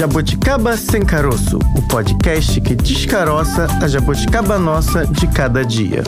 [0.00, 6.02] Jabuticaba Sem Caroço, o podcast que descaroça a jabuticaba nossa de cada dia.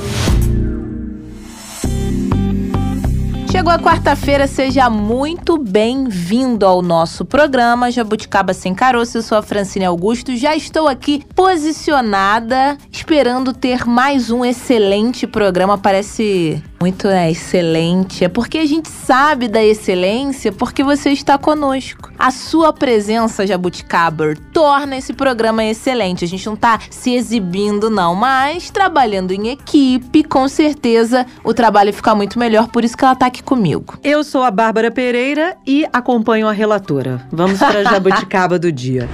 [3.51, 9.19] Chegou a quarta-feira, seja muito bem-vindo ao nosso programa Jabuticaba Sem Caroço.
[9.19, 15.77] Eu sou a Francine Augusto, já estou aqui posicionada, esperando ter mais um excelente programa.
[15.77, 18.25] Parece muito é, excelente.
[18.25, 22.11] É porque a gente sabe da excelência porque você está conosco.
[22.19, 26.25] A sua presença, Jabuticaber, torna esse programa excelente.
[26.25, 31.93] A gente não está se exibindo, não, mas trabalhando em equipe, com certeza o trabalho
[31.93, 32.67] fica muito melhor.
[32.67, 33.97] Por isso que ela está aqui comigo.
[34.03, 37.25] Eu sou a Bárbara Pereira e acompanho a relatora.
[37.31, 39.09] Vamos para a jabuticaba do dia.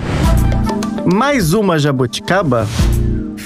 [1.05, 2.67] Mais uma jabuticaba?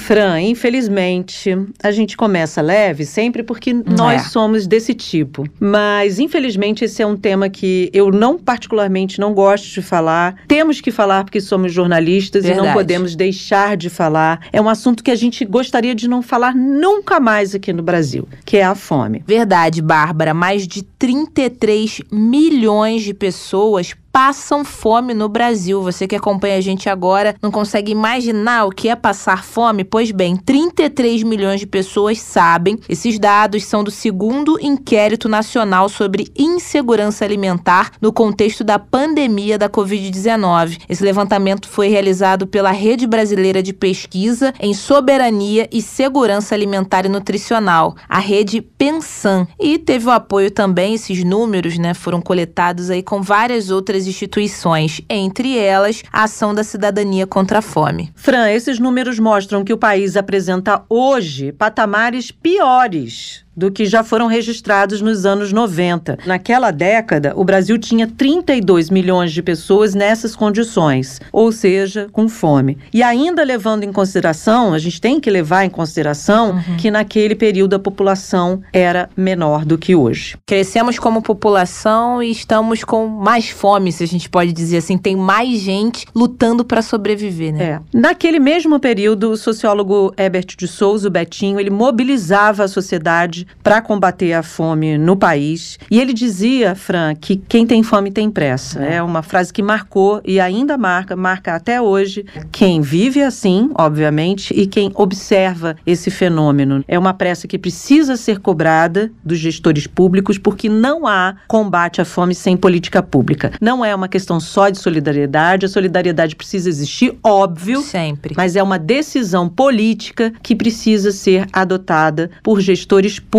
[0.03, 4.25] Fran, infelizmente, a gente começa leve sempre porque nós é.
[4.25, 5.45] somos desse tipo.
[5.57, 10.35] Mas, infelizmente, esse é um tema que eu não particularmente não gosto de falar.
[10.45, 12.65] Temos que falar porque somos jornalistas Verdade.
[12.65, 14.45] e não podemos deixar de falar.
[14.51, 18.27] É um assunto que a gente gostaria de não falar nunca mais aqui no Brasil,
[18.43, 19.23] que é a fome.
[19.25, 20.33] Verdade, Bárbara.
[20.33, 25.81] Mais de 33 milhões de pessoas passam fome no Brasil.
[25.81, 29.83] Você que acompanha a gente agora não consegue imaginar o que é passar fome?
[29.83, 32.79] Pois bem, 33 milhões de pessoas sabem.
[32.87, 39.67] Esses dados são do segundo inquérito nacional sobre insegurança alimentar no contexto da pandemia da
[39.67, 40.81] Covid-19.
[40.87, 47.09] Esse levantamento foi realizado pela Rede Brasileira de Pesquisa em Soberania e Segurança Alimentar e
[47.09, 53.01] Nutricional, a rede Pensan, e teve o apoio também esses números, né, foram coletados aí
[53.01, 58.11] com várias outras instituições, entre elas a Ação da Cidadania contra a Fome.
[58.15, 64.27] Fran, esses números mostram que o país apresenta hoje patamares piores do que já foram
[64.27, 66.19] registrados nos anos 90.
[66.25, 72.77] Naquela década, o Brasil tinha 32 milhões de pessoas nessas condições, ou seja, com fome.
[72.93, 76.77] E ainda levando em consideração, a gente tem que levar em consideração uhum.
[76.77, 80.37] que naquele período a população era menor do que hoje.
[80.45, 85.15] Crescemos como população e estamos com mais fome, se a gente pode dizer assim, tem
[85.15, 87.63] mais gente lutando para sobreviver, né?
[87.63, 87.79] É.
[87.93, 93.81] Naquele mesmo período, o sociólogo Herbert de Souza, o Betinho, ele mobilizava a sociedade para
[93.81, 95.77] combater a fome no país.
[95.89, 98.83] E ele dizia, Fran, que quem tem fome tem pressa.
[98.83, 98.95] É.
[98.95, 104.53] é uma frase que marcou e ainda marca, marca até hoje quem vive assim, obviamente,
[104.53, 106.83] e quem observa esse fenômeno.
[106.87, 112.05] É uma pressa que precisa ser cobrada dos gestores públicos, porque não há combate à
[112.05, 113.51] fome sem política pública.
[113.61, 117.81] Não é uma questão só de solidariedade, a solidariedade precisa existir, óbvio.
[117.81, 118.33] Sempre.
[118.35, 123.32] Mas é uma decisão política que precisa ser adotada por gestores públicos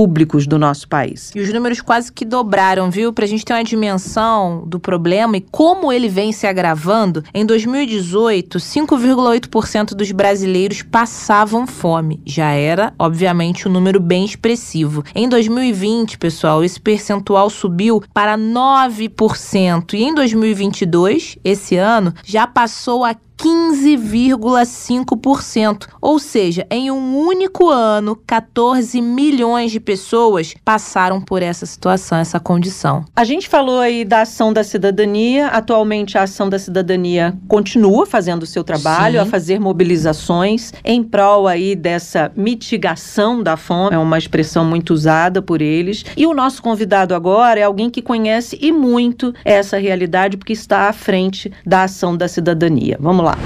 [0.48, 1.30] do nosso país.
[1.36, 3.12] E os números quase que dobraram, viu?
[3.12, 7.46] Para a gente ter uma dimensão do problema e como ele vem se agravando, em
[7.46, 12.20] 2018, 5,8% dos brasileiros passavam fome.
[12.26, 15.04] Já era, obviamente, um número bem expressivo.
[15.14, 19.94] Em 2020, pessoal, esse percentual subiu para 9%.
[19.94, 25.86] E em 2022, esse ano, já passou a 15,5%.
[26.00, 32.40] Ou seja, em um único ano, 14 milhões de pessoas passaram por essa situação, essa
[32.40, 33.04] condição.
[33.14, 35.48] A gente falou aí da ação da cidadania.
[35.48, 39.26] Atualmente, a ação da cidadania continua fazendo o seu trabalho, Sim.
[39.26, 43.94] a fazer mobilizações em prol aí dessa mitigação da fome.
[43.94, 46.04] É uma expressão muito usada por eles.
[46.16, 50.88] E o nosso convidado agora é alguém que conhece e muito essa realidade, porque está
[50.88, 52.96] à frente da ação da cidadania.
[53.00, 53.36] Vamos lá.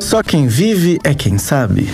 [0.00, 1.88] Só quem vive é quem sabe.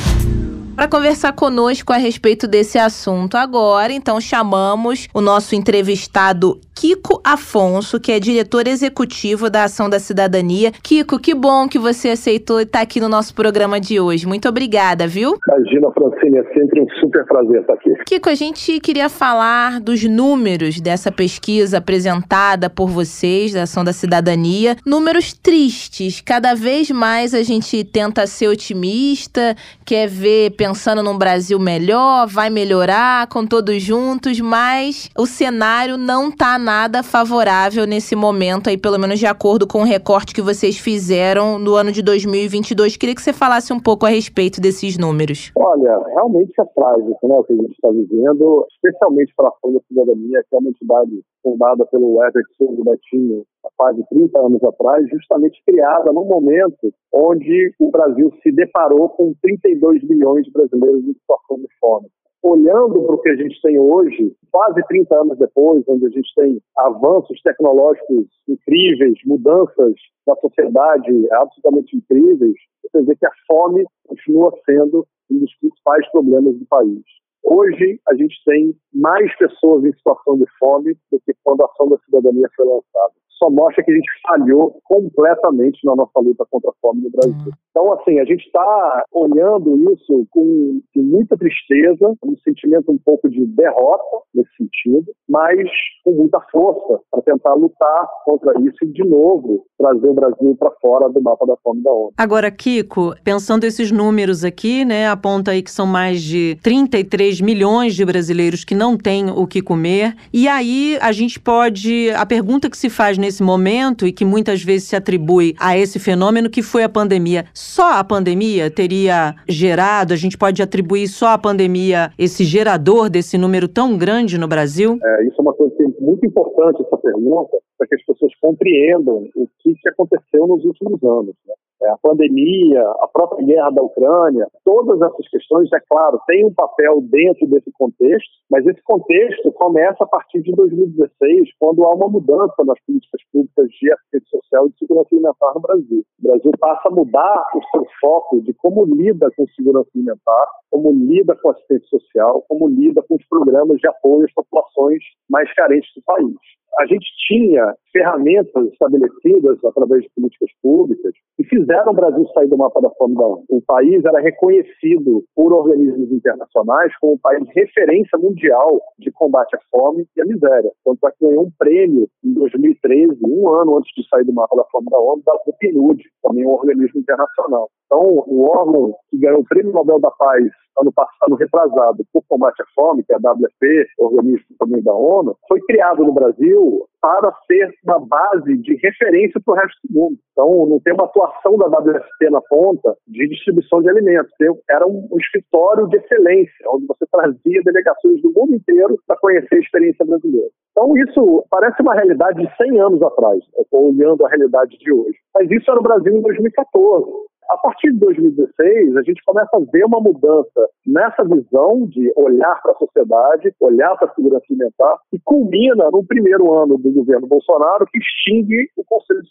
[0.76, 8.00] Para conversar conosco a respeito desse assunto agora, então chamamos o nosso entrevistado Kiko Afonso,
[8.00, 10.72] que é diretor executivo da Ação da Cidadania.
[10.82, 14.26] Kiko, que bom que você aceitou estar aqui no nosso programa de hoje.
[14.26, 15.36] Muito obrigada, viu?
[15.46, 17.94] Imagina, Francine, é sempre um super prazer estar aqui.
[18.04, 23.92] Kiko, a gente queria falar dos números dessa pesquisa apresentada por vocês, da Ação da
[23.92, 24.76] Cidadania.
[24.84, 26.20] Números tristes.
[26.20, 29.54] Cada vez mais a gente tenta ser otimista,
[29.84, 36.28] quer ver pensando num Brasil melhor, vai melhorar com todos juntos, mas o cenário não
[36.28, 36.71] está nada
[37.02, 41.74] favorável nesse momento aí, pelo menos de acordo com o recorte que vocês fizeram no
[41.74, 42.96] ano de 2022.
[42.96, 45.52] Queria que você falasse um pouco a respeito desses números.
[45.56, 49.80] Olha, realmente é trágico, né, o que a gente está vivendo, especialmente para a Folha
[49.88, 55.08] Cidadania, que é uma entidade fundada pelo Herbert Souza Betinho há quase 30 anos atrás,
[55.10, 61.14] justamente criada num momento onde o Brasil se deparou com 32 milhões de brasileiros em
[61.14, 62.08] situação de fome.
[62.42, 66.34] Olhando para o que a gente tem hoje, quase 30 anos depois, onde a gente
[66.34, 69.94] tem avanços tecnológicos incríveis, mudanças
[70.26, 76.58] na sociedade absolutamente incríveis, você vê que a fome continua sendo um dos principais problemas
[76.58, 77.02] do país.
[77.44, 81.88] Hoje, a gente tem mais pessoas em situação de fome do que quando a ação
[81.88, 86.70] da cidadania foi lançada só mostra que a gente falhou completamente na nossa luta contra
[86.70, 87.46] a fome no Brasil.
[87.46, 87.52] Uhum.
[87.70, 93.28] Então, assim, a gente está olhando isso com, com, muita tristeza, um sentimento um pouco
[93.28, 95.68] de derrota nesse sentido, mas
[96.04, 100.70] com muita força para tentar lutar contra isso e, de novo, trazer o Brasil para
[100.80, 102.12] fora do mapa da fome da ONU.
[102.16, 107.94] Agora, Kiko, pensando esses números aqui, né, aponta aí que são mais de 33 milhões
[107.94, 110.14] de brasileiros que não têm o que comer.
[110.32, 112.10] E aí a gente pode.
[112.10, 115.76] A pergunta que se faz nesse nesse momento e que muitas vezes se atribui a
[115.76, 117.46] esse fenômeno que foi a pandemia.
[117.54, 123.38] Só a pandemia teria gerado, a gente pode atribuir só a pandemia esse gerador desse
[123.38, 124.98] número tão grande no Brasil?
[125.02, 128.32] É, isso é uma coisa que é muito importante, essa pergunta, para que as pessoas
[128.40, 131.34] compreendam o que, aconteceu nos últimos anos.
[131.46, 131.54] Né?
[131.82, 136.54] É, a pandemia, a própria guerra da Ucrânia, todas essas questões, é claro, têm um
[136.54, 142.08] papel dentro desse contexto, mas esse contexto começa a partir de 2016, quando há uma
[142.08, 146.04] mudança nas políticas públicas de assistência social e de segurança alimentar no Brasil.
[146.20, 150.92] O Brasil passa a mudar o seu foco de como lida com segurança alimentar, como
[150.92, 155.90] lida com assistência social, como lida com os programas de apoio às populações mais carentes
[155.96, 156.36] do país
[156.78, 162.56] a gente tinha ferramentas estabelecidas através de políticas públicas que fizeram o Brasil sair do
[162.56, 163.44] mapa da fome da ONU.
[163.48, 169.58] O país era reconhecido por organismos internacionais como um país referência mundial de combate à
[169.70, 170.72] fome e à miséria.
[170.84, 174.56] Tanto é que ganhou um prêmio em 2013, um ano antes de sair do mapa
[174.56, 177.68] da fome da ONU, da PNUD, também um organismo internacional.
[177.86, 180.44] Então, o órgão que ganhou o Prêmio Nobel da Paz
[180.80, 185.36] ano passado retrasado por combate à fome, que é a WFP, organismo também da ONU,
[185.48, 190.18] foi criado no Brasil para ser uma base de referência para o resto do mundo.
[190.30, 194.32] Então, não tem uma atuação da WFP na ponta de distribuição de alimentos.
[194.70, 199.58] Era um, escritório de excelência, onde você trazia delegações do mundo inteiro para conhecer a
[199.58, 200.48] experiência brasileira.
[200.70, 203.40] Então, isso parece uma realidade de 100 anos atrás,
[203.72, 205.18] olhando a realidade de hoje.
[205.34, 207.10] Mas isso era o Brasil em 2014.
[207.52, 212.58] A partir de 2016, a gente começa a ver uma mudança nessa visão de olhar
[212.62, 217.26] para a sociedade, olhar para a segurança alimentar, e culmina no primeiro ano do governo
[217.26, 219.28] Bolsonaro, que extingue o Conselho de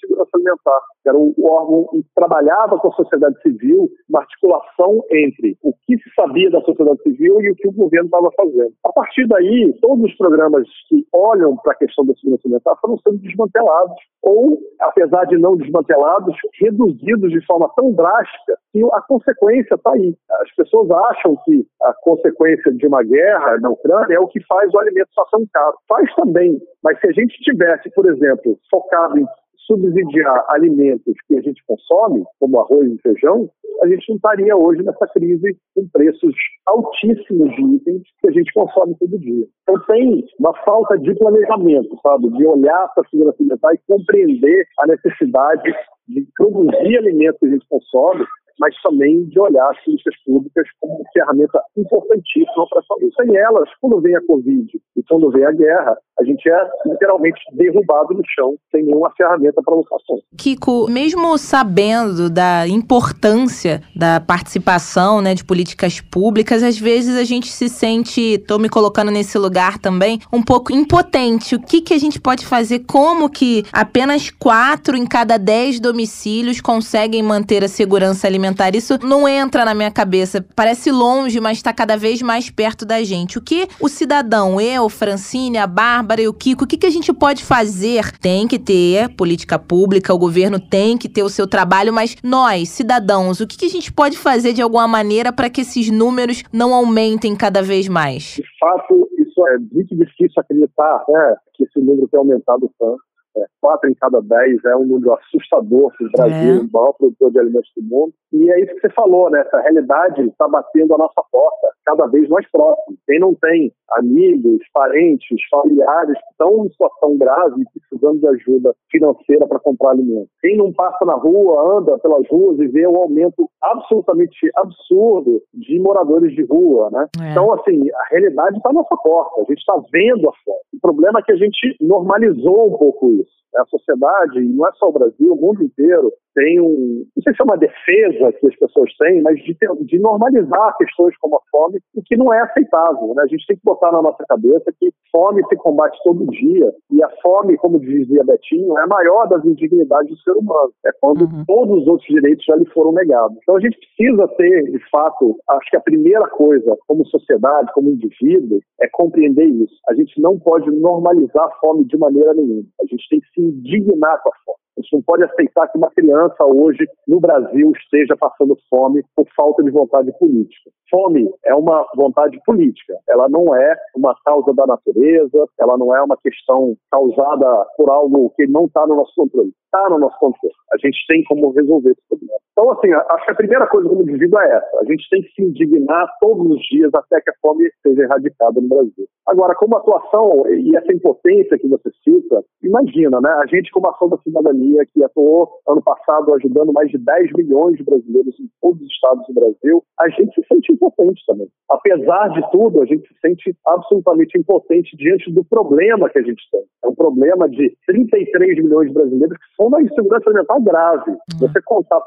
[1.04, 5.98] Que era o órgão que trabalhava com a sociedade civil, uma articulação entre o que
[5.98, 8.74] se sabia da sociedade civil e o que o governo estava fazendo.
[8.86, 12.98] A partir daí, todos os programas que olham para a questão da segurança alimentar foram
[13.00, 19.02] sendo desmantelados, ou, apesar de não desmantelados, reduzidos de forma tão drástica drástica e a
[19.02, 20.16] consequência está aí.
[20.42, 24.74] As pessoas acham que a consequência de uma guerra na Ucrânia é o que faz
[24.74, 25.78] o alimento tão caro.
[25.88, 29.26] Faz também, mas se a gente tivesse, por exemplo, focado em
[29.72, 33.50] subsidiar alimentos que a gente consome, como arroz e feijão,
[33.82, 36.36] a gente não estaria hoje nessa crise com preços
[36.68, 39.46] altíssimos de itens que a gente consome todo dia.
[39.64, 44.66] Então tem uma falta de planejamento, sabe, de olhar para a segurança alimentar e compreender
[44.80, 45.74] a necessidade
[46.08, 48.26] de produzir alimentos que a gente consome
[48.62, 53.10] mas também de olhar as políticas públicas como ferramenta importantíssima para a saúde.
[53.20, 57.42] Sem elas, quando vem a Covid e quando vem a guerra, a gente é literalmente
[57.54, 60.24] derrubado no chão, sem nenhuma ferramenta para contra.
[60.38, 67.48] Kiko, mesmo sabendo da importância da participação né, de políticas públicas, às vezes a gente
[67.48, 71.56] se sente, estou me colocando nesse lugar também, um pouco impotente.
[71.56, 72.82] O que, que a gente pode fazer?
[72.86, 78.51] Como que apenas quatro em cada dez domicílios conseguem manter a segurança alimentar?
[78.52, 78.76] Alimentar.
[78.76, 80.46] Isso não entra na minha cabeça.
[80.56, 83.38] Parece longe, mas está cada vez mais perto da gente.
[83.38, 86.92] O que o cidadão, eu, Francine, a Bárbara e o Kiko, o que, que a
[86.92, 88.12] gente pode fazer?
[88.20, 92.70] Tem que ter política pública, o governo tem que ter o seu trabalho, mas nós,
[92.70, 96.44] cidadãos, o que, que a gente pode fazer de alguma maneira para que esses números
[96.52, 98.36] não aumentem cada vez mais?
[98.36, 103.11] De fato, isso é muito difícil acreditar né, que esse número tem aumentado tanto.
[103.38, 106.60] É, quatro em cada dez é um número assustador para o Brasil, é.
[106.60, 108.14] o maior produtor de alimentos do mundo.
[108.34, 109.42] E é isso que você falou, né?
[109.42, 112.81] Essa realidade está batendo a nossa porta cada vez mais próximo.
[113.12, 118.74] Quem não tem amigos, parentes, familiares que estão em situação grave e precisando de ajuda
[118.90, 120.30] financeira para comprar alimentos.
[120.40, 125.42] Quem não passa na rua, anda pelas ruas e vê o um aumento absolutamente absurdo
[125.54, 127.06] de moradores de rua, né?
[127.22, 127.32] É.
[127.32, 129.42] Então, assim, a realidade está à nossa porta.
[129.42, 130.60] A gente está vendo a fome.
[130.74, 133.42] O problema é que a gente normalizou um pouco isso.
[133.58, 137.34] A sociedade, e não é só o Brasil, o mundo inteiro, tem um, não sei
[137.34, 141.42] se é uma defesa que as pessoas têm, mas de, de normalizar questões como a
[141.52, 143.14] fome, o que não é aceitável.
[143.16, 143.24] Né?
[143.24, 147.04] A gente tem que botar na nossa cabeça que fome se combate todo dia e
[147.04, 150.72] a fome, como dizia Betinho, é a maior das indignidades do ser humano.
[150.86, 151.44] É quando uhum.
[151.46, 153.38] todos os outros direitos já lhe foram negados.
[153.42, 157.90] Então a gente precisa ter, de fato, acho que a primeira coisa, como sociedade, como
[157.90, 159.76] indivíduo, é compreender isso.
[159.90, 162.64] A gente não pode normalizar a fome de maneira nenhuma.
[162.82, 164.61] A gente tem que se indignar com a fome.
[164.82, 169.28] A gente não pode aceitar que uma criança hoje no Brasil esteja passando fome por
[169.36, 170.72] falta de vontade política.
[170.90, 176.02] Fome é uma vontade política, ela não é uma causa da natureza, ela não é
[176.02, 179.54] uma questão causada por algo que não está no nosso controle.
[179.66, 180.56] Está no nosso controle.
[180.74, 182.40] A gente tem como resolver esse problema.
[182.62, 184.80] Então, assim, acho que a primeira coisa como indivíduo é essa.
[184.82, 188.62] A gente tem que se indignar todos os dias até que a fome seja erradicada
[188.62, 189.08] no Brasil.
[189.28, 193.32] Agora, como atuação e essa impotência que você cita, imagina, né?
[193.42, 197.78] A gente, como ação da cidadania, que atuou ano passado ajudando mais de 10 milhões
[197.78, 201.48] de brasileiros em todos os estados do Brasil, a gente se sente impotente também.
[201.70, 206.44] Apesar de tudo, a gente se sente absolutamente impotente diante do problema que a gente
[206.52, 206.62] tem.
[206.84, 211.12] É um problema de 33 milhões de brasileiros que são uma insegurança alimentar grave.
[211.12, 211.40] Uhum.
[211.40, 212.02] Você contar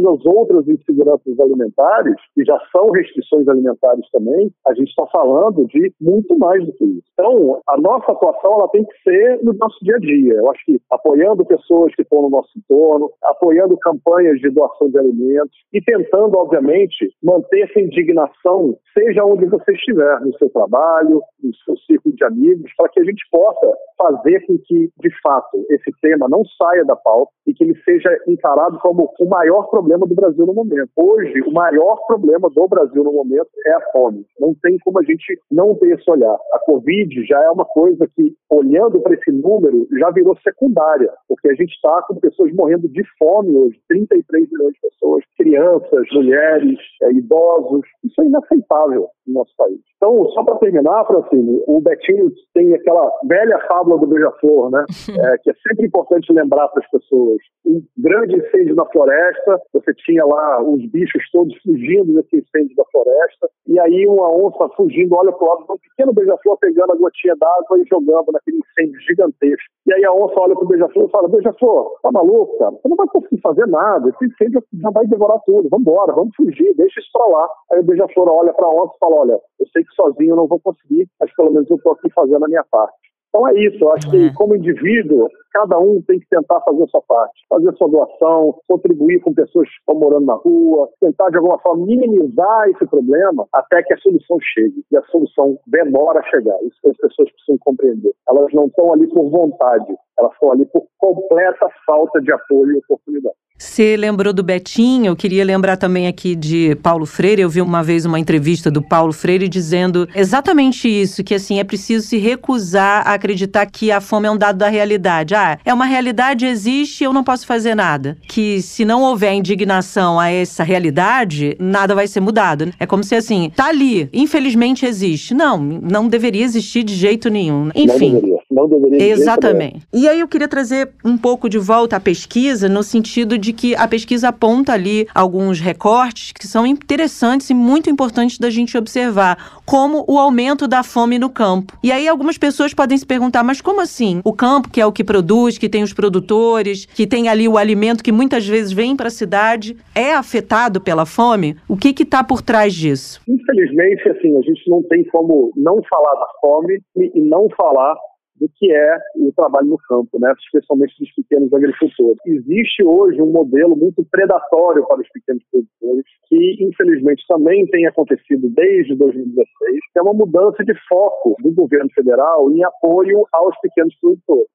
[0.00, 5.66] todas as outras inseguranças alimentares, que já são restrições alimentares também, a gente está falando
[5.66, 7.08] de muito mais do que isso.
[7.12, 10.34] Então, a nossa atuação ela tem que ser no nosso dia a dia.
[10.34, 14.98] Eu acho que apoiando pessoas que estão no nosso entorno, apoiando campanhas de doação de
[14.98, 21.54] alimentos e tentando, obviamente, manter essa indignação, seja onde você estiver, no seu trabalho, no
[21.64, 23.66] seu círculo de amigos, para que a gente possa
[23.96, 28.10] fazer com que, de fato, esse tema não saia da pauta e que ele seja
[28.26, 30.90] encarado como o maior problema do Brasil no momento.
[30.96, 34.24] Hoje, o maior problema do Brasil no momento é a fome.
[34.38, 36.36] Não tem como a gente não ter esse olhar.
[36.52, 41.48] A Covid já é uma coisa que, olhando para esse número, já virou secundária, porque
[41.48, 46.78] a gente está com pessoas morrendo de fome hoje, 33 milhões de pessoas, crianças, mulheres,
[47.02, 47.86] é, idosos.
[48.04, 49.78] Isso é inaceitável no nosso país.
[49.96, 54.84] Então, só para terminar, Francine, o Betinho tem aquela velha fábula do beija-flor, né?
[55.20, 57.38] É, que é sempre importante lembrar para as pessoas.
[57.66, 62.84] Um grande incêndio na floresta, você tinha lá os bichos todos fugindo desse incêndio da
[62.90, 66.96] floresta, e aí uma onça fugindo, olha para o lado, um pequeno beija-flor pegando a
[66.96, 69.68] gotinha d'água e jogando naquele incêndio gigantesco.
[69.86, 72.72] E aí a onça olha para o beija-flor e fala: Beija-flor, tá maluco, cara?
[72.72, 76.34] Você não vai conseguir fazer nada, esse incêndio já vai devorar tudo, vamos embora, vamos
[76.36, 77.48] fugir, deixa isso para lá.
[77.72, 80.36] Aí o beija-flor olha para a onça e fala: Olha, eu sei que sozinho eu
[80.36, 82.96] não vou conseguir, mas pelo menos eu estou aqui fazendo a minha parte.
[83.28, 84.32] Então é isso, eu acho que é.
[84.34, 88.58] como indivíduo, cada um tem que tentar fazer a sua parte, fazer a sua doação,
[88.66, 93.46] contribuir com pessoas que estão morando na rua, tentar de alguma forma minimizar esse problema
[93.52, 94.82] até que a solução chegue.
[94.90, 98.12] E a solução demora a chegar, isso que as pessoas precisam compreender.
[98.28, 102.78] Elas não estão ali por vontade, elas estão ali por completa falta de apoio e
[102.78, 103.36] oportunidade.
[103.60, 107.42] Você lembrou do Betinho, eu queria lembrar também aqui de Paulo Freire.
[107.42, 111.64] Eu vi uma vez uma entrevista do Paulo Freire dizendo exatamente isso: que assim é
[111.64, 115.34] preciso se recusar a acreditar que a fome é um dado da realidade.
[115.34, 118.16] Ah, é uma realidade, existe, eu não posso fazer nada.
[118.26, 122.72] Que se não houver indignação a essa realidade, nada vai ser mudado.
[122.80, 125.34] É como se assim, tá ali, infelizmente existe.
[125.34, 127.68] Não, não deveria existir de jeito nenhum.
[127.74, 128.22] Enfim.
[128.50, 128.90] Não deveria.
[128.90, 129.86] Não deveria Exatamente.
[129.92, 133.74] E aí eu queria trazer um pouco de volta a pesquisa, no sentido de que
[133.76, 139.60] a pesquisa aponta ali alguns recortes que são interessantes e muito importantes da gente observar,
[139.64, 141.76] como o aumento da fome no campo.
[141.82, 144.20] E aí algumas pessoas podem se perguntar, mas como assim?
[144.24, 147.56] O campo, que é o que produz, que tem os produtores, que tem ali o
[147.56, 151.56] alimento que muitas vezes vem para a cidade, é afetado pela fome?
[151.68, 153.20] O que está por trás disso?
[153.28, 157.94] Infelizmente, assim, a gente não tem como não falar da fome e não falar
[158.40, 160.32] do que é o trabalho no campo, né?
[160.40, 162.18] especialmente dos pequenos agricultores.
[162.26, 168.48] Existe hoje um modelo muito predatório para os pequenos produtores, que infelizmente também tem acontecido
[168.48, 169.46] desde 2016,
[169.92, 174.48] que é uma mudança de foco do governo federal em apoio aos pequenos produtores.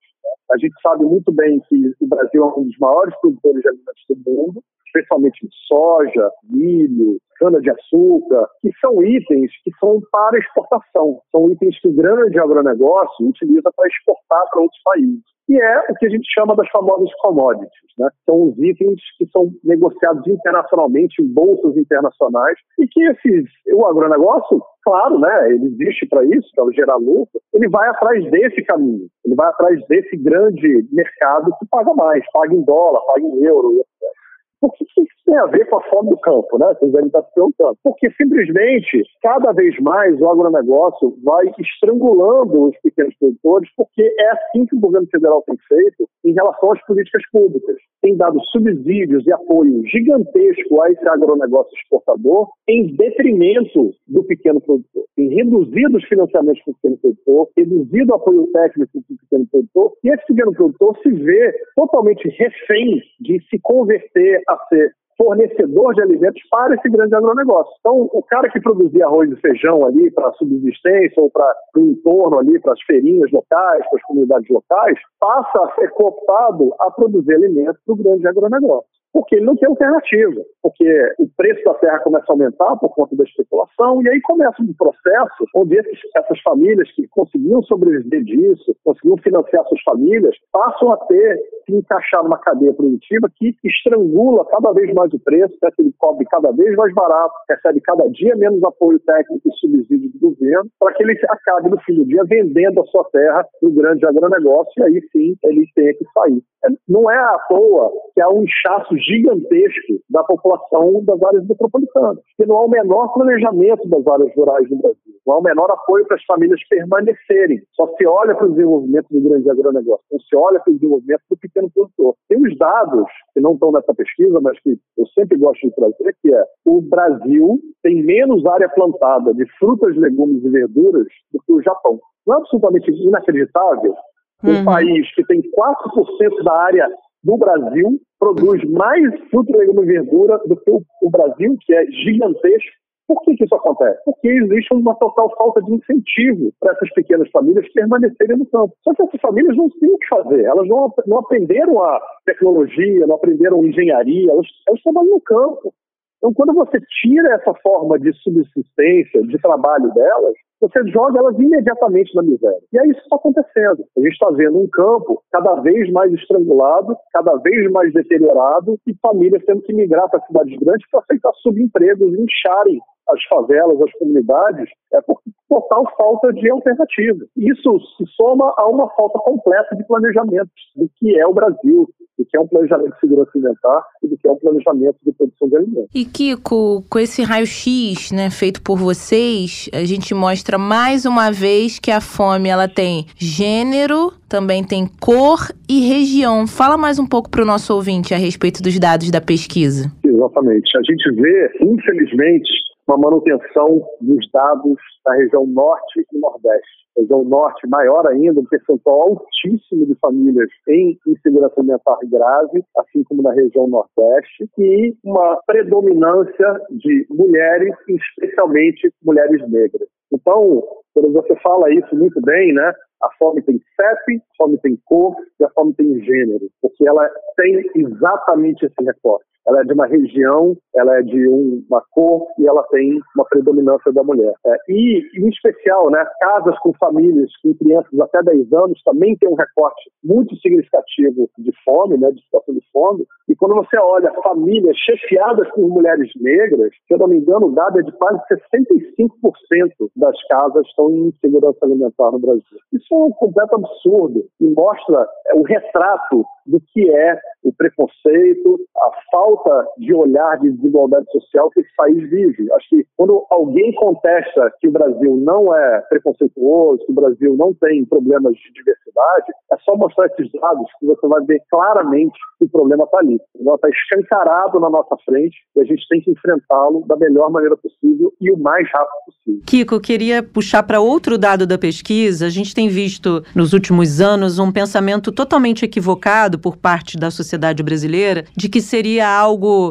[0.51, 4.03] A gente sabe muito bem que o Brasil é um dos maiores produtores de alimentos
[4.09, 11.19] do mundo, especialmente soja, milho, cana-de-açúcar, que são itens que são para exportação.
[11.31, 15.35] São itens que o grande agronegócio utiliza para exportar para outros países.
[15.47, 17.69] E é o que a gente chama das famosas commodities.
[17.99, 18.09] Né?
[18.25, 24.61] São os itens que são negociados internacionalmente em bolsas internacionais e que esses, o agronegócio,
[24.83, 29.35] claro, né, ele existe para isso, para gerar lucro, ele vai atrás desse caminho, ele
[29.35, 34.24] vai atrás desse grande mercado que paga mais, paga em dólar, paga em euro, etc.
[34.65, 36.67] Por que, que tem a ver com a fome do campo, né?
[36.73, 37.77] Vocês devem estar se perguntando.
[37.83, 44.65] Porque simplesmente, cada vez mais o agronegócio vai estrangulando os pequenos produtores, porque é assim
[44.65, 47.75] que o governo federal tem feito em relação às políticas públicas.
[48.01, 55.05] Tem dado subsídios e apoio gigantesco a esse agronegócio exportador em detrimento do pequeno produtor.
[55.15, 59.47] Tem reduzido os financiamentos para o pequeno produtor, reduzido o apoio técnico para o pequeno
[59.51, 65.93] produtor, e esse pequeno produtor se vê totalmente refém de se converter a ser fornecedor
[65.93, 67.73] de alimentos para esse grande agronegócio.
[67.79, 72.39] Então, o cara que produzia arroz e feijão ali para subsistência ou para o entorno
[72.39, 77.35] ali, para as feirinhas locais, para as comunidades locais, passa a ser cooptado a produzir
[77.35, 81.99] alimentos para o grande agronegócio porque ele não tem alternativa, porque o preço da terra
[81.99, 86.37] começa a aumentar por conta da especulação, e aí começa um processo onde esses, essas
[86.41, 92.37] famílias que conseguiam sobreviver disso, conseguiam financiar suas famílias, passam a ter que encaixar numa
[92.37, 96.93] cadeia produtiva que estrangula cada vez mais o preço, que ele cobre cada vez mais
[96.93, 101.69] barato, recebe cada dia menos apoio técnico e subsídio do governo, para que ele acabe
[101.69, 105.65] no fim do dia vendendo a sua terra no grande agronegócio, e aí sim ele
[105.75, 106.41] tenha que sair.
[106.65, 112.17] É, não é à toa que há um inchaço gigantesco da população das áreas metropolitanas,
[112.37, 115.69] que não há o menor planejamento das áreas rurais no Brasil, não há o menor
[115.71, 117.61] apoio para as famílias permanecerem.
[117.73, 121.21] Só se olha para o desenvolvimento do grande agronegócio, não se olha para o desenvolvimento
[121.29, 122.15] do pequeno produtor.
[122.29, 126.15] Tem os dados, que não estão nessa pesquisa, mas que eu sempre gosto de trazer,
[126.21, 131.53] que é o Brasil tem menos área plantada de frutas, legumes e verduras do que
[131.53, 131.99] o Japão.
[132.25, 133.95] Não é absolutamente inacreditável
[134.43, 134.65] um uhum.
[134.65, 136.87] país que tem 4% da área
[137.23, 142.71] do Brasil produz mais fruta, legume e verdura do que o Brasil, que é gigantesco.
[143.07, 144.01] Por que, que, isso acontece?
[144.03, 148.73] Porque existe uma total falta de incentivo para essas pequenas famílias permanecerem no campo.
[148.83, 153.05] Só que essas famílias não têm o que fazer, elas não, não aprenderam a tecnologia,
[153.05, 155.73] não aprenderam engenharia, elas, elas trabalham no campo.
[156.17, 162.15] Então, quando você tira essa forma de subsistência, de trabalho delas, você joga elas imediatamente
[162.15, 162.61] na miséria.
[162.73, 163.83] E é isso que está acontecendo.
[163.97, 168.95] A gente está vendo um campo cada vez mais estrangulado, cada vez mais deteriorado, e
[169.01, 174.69] famílias tendo que migrar para cidades grandes para aceitar subempregos incharem as favelas, as comunidades,
[174.93, 177.25] é por total falta de alternativa.
[177.37, 182.25] Isso se soma a uma falta completa de planejamento do que é o Brasil, do
[182.25, 185.49] que é um planejamento de segurança alimentar e do que é um planejamento de produção
[185.49, 185.89] de alimentos.
[185.93, 191.79] E Kiko, com esse raio-x né, feito por vocês, a gente mostra mais uma vez
[191.79, 196.47] que a fome ela tem gênero, também tem cor e região.
[196.47, 199.91] Fala mais um pouco para o nosso ouvinte a respeito dos dados da pesquisa.
[200.03, 200.77] Exatamente.
[200.77, 202.49] A gente vê, infelizmente,
[202.87, 206.74] uma manutenção dos dados da região norte e nordeste.
[206.97, 213.21] Região norte maior ainda, um percentual altíssimo de famílias em insegurança alimentar grave, assim como
[213.21, 219.87] na região nordeste, e uma predominância de mulheres, especialmente mulheres negras.
[220.13, 222.73] Então, quando você fala isso muito bem, né?
[223.03, 227.07] A fome tem CEP, a fome tem cor e a fome tem gênero, porque ela
[227.35, 232.27] tem exatamente esse recorte ela é de uma região, ela é de um, uma cor
[232.39, 234.33] e ela tem uma predominância da mulher.
[234.45, 239.29] É, e, em especial, né, casas com famílias com crianças até 10 anos também tem
[239.29, 243.05] um recorte muito significativo de fome, né, de situação de fome.
[243.29, 247.51] E quando você olha famílias chefiadas por mulheres negras, se eu não me engano, o
[247.51, 252.43] dado é de quase 65% das casas estão em insegurança alimentar no Brasil.
[252.73, 258.59] Isso é um completo absurdo e mostra é, o retrato do que é o preconceito,
[258.77, 259.34] a falta
[259.77, 262.51] de olhar de desigualdade social que esse país vive.
[262.53, 267.53] Acho que quando alguém contesta que o Brasil não é preconceituoso, que o Brasil não
[267.53, 272.45] tem problemas de diversidade, é só mostrar esses dados que você vai ver claramente que
[272.45, 273.19] o problema está ali.
[273.35, 278.13] Está escancarado na nossa frente e a gente tem que enfrentá-lo da melhor maneira possível
[278.19, 279.41] e o mais rápido possível.
[279.45, 282.25] Kiko, queria puxar para outro dado da pesquisa.
[282.25, 287.63] A gente tem visto nos últimos anos um pensamento totalmente equivocado por parte da sociedade
[287.63, 289.24] brasileira de que seria algo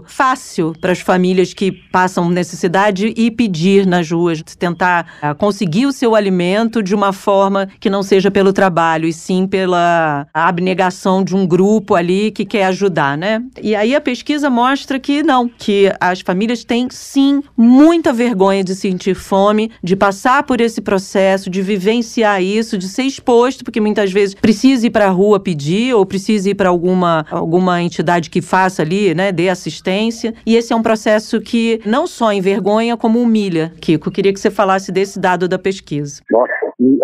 [0.07, 5.93] fácil para as famílias que passam necessidade e pedir nas ruas, tentar uh, conseguir o
[5.93, 11.35] seu alimento de uma forma que não seja pelo trabalho, e sim pela abnegação de
[11.35, 13.43] um grupo ali que quer ajudar, né?
[13.63, 18.75] E aí a pesquisa mostra que não, que as famílias têm sim muita vergonha de
[18.75, 24.13] sentir fome, de passar por esse processo, de vivenciar isso, de ser exposto, porque muitas
[24.13, 28.41] vezes precisa ir para a rua pedir ou precisa ir para alguma alguma entidade que
[28.41, 30.35] faça ali, né, dê assistência.
[30.47, 33.73] E esse é um processo que não só envergonha, como humilha.
[33.81, 36.23] Kiko, queria que você falasse desse dado da pesquisa.
[36.31, 36.53] Nossa,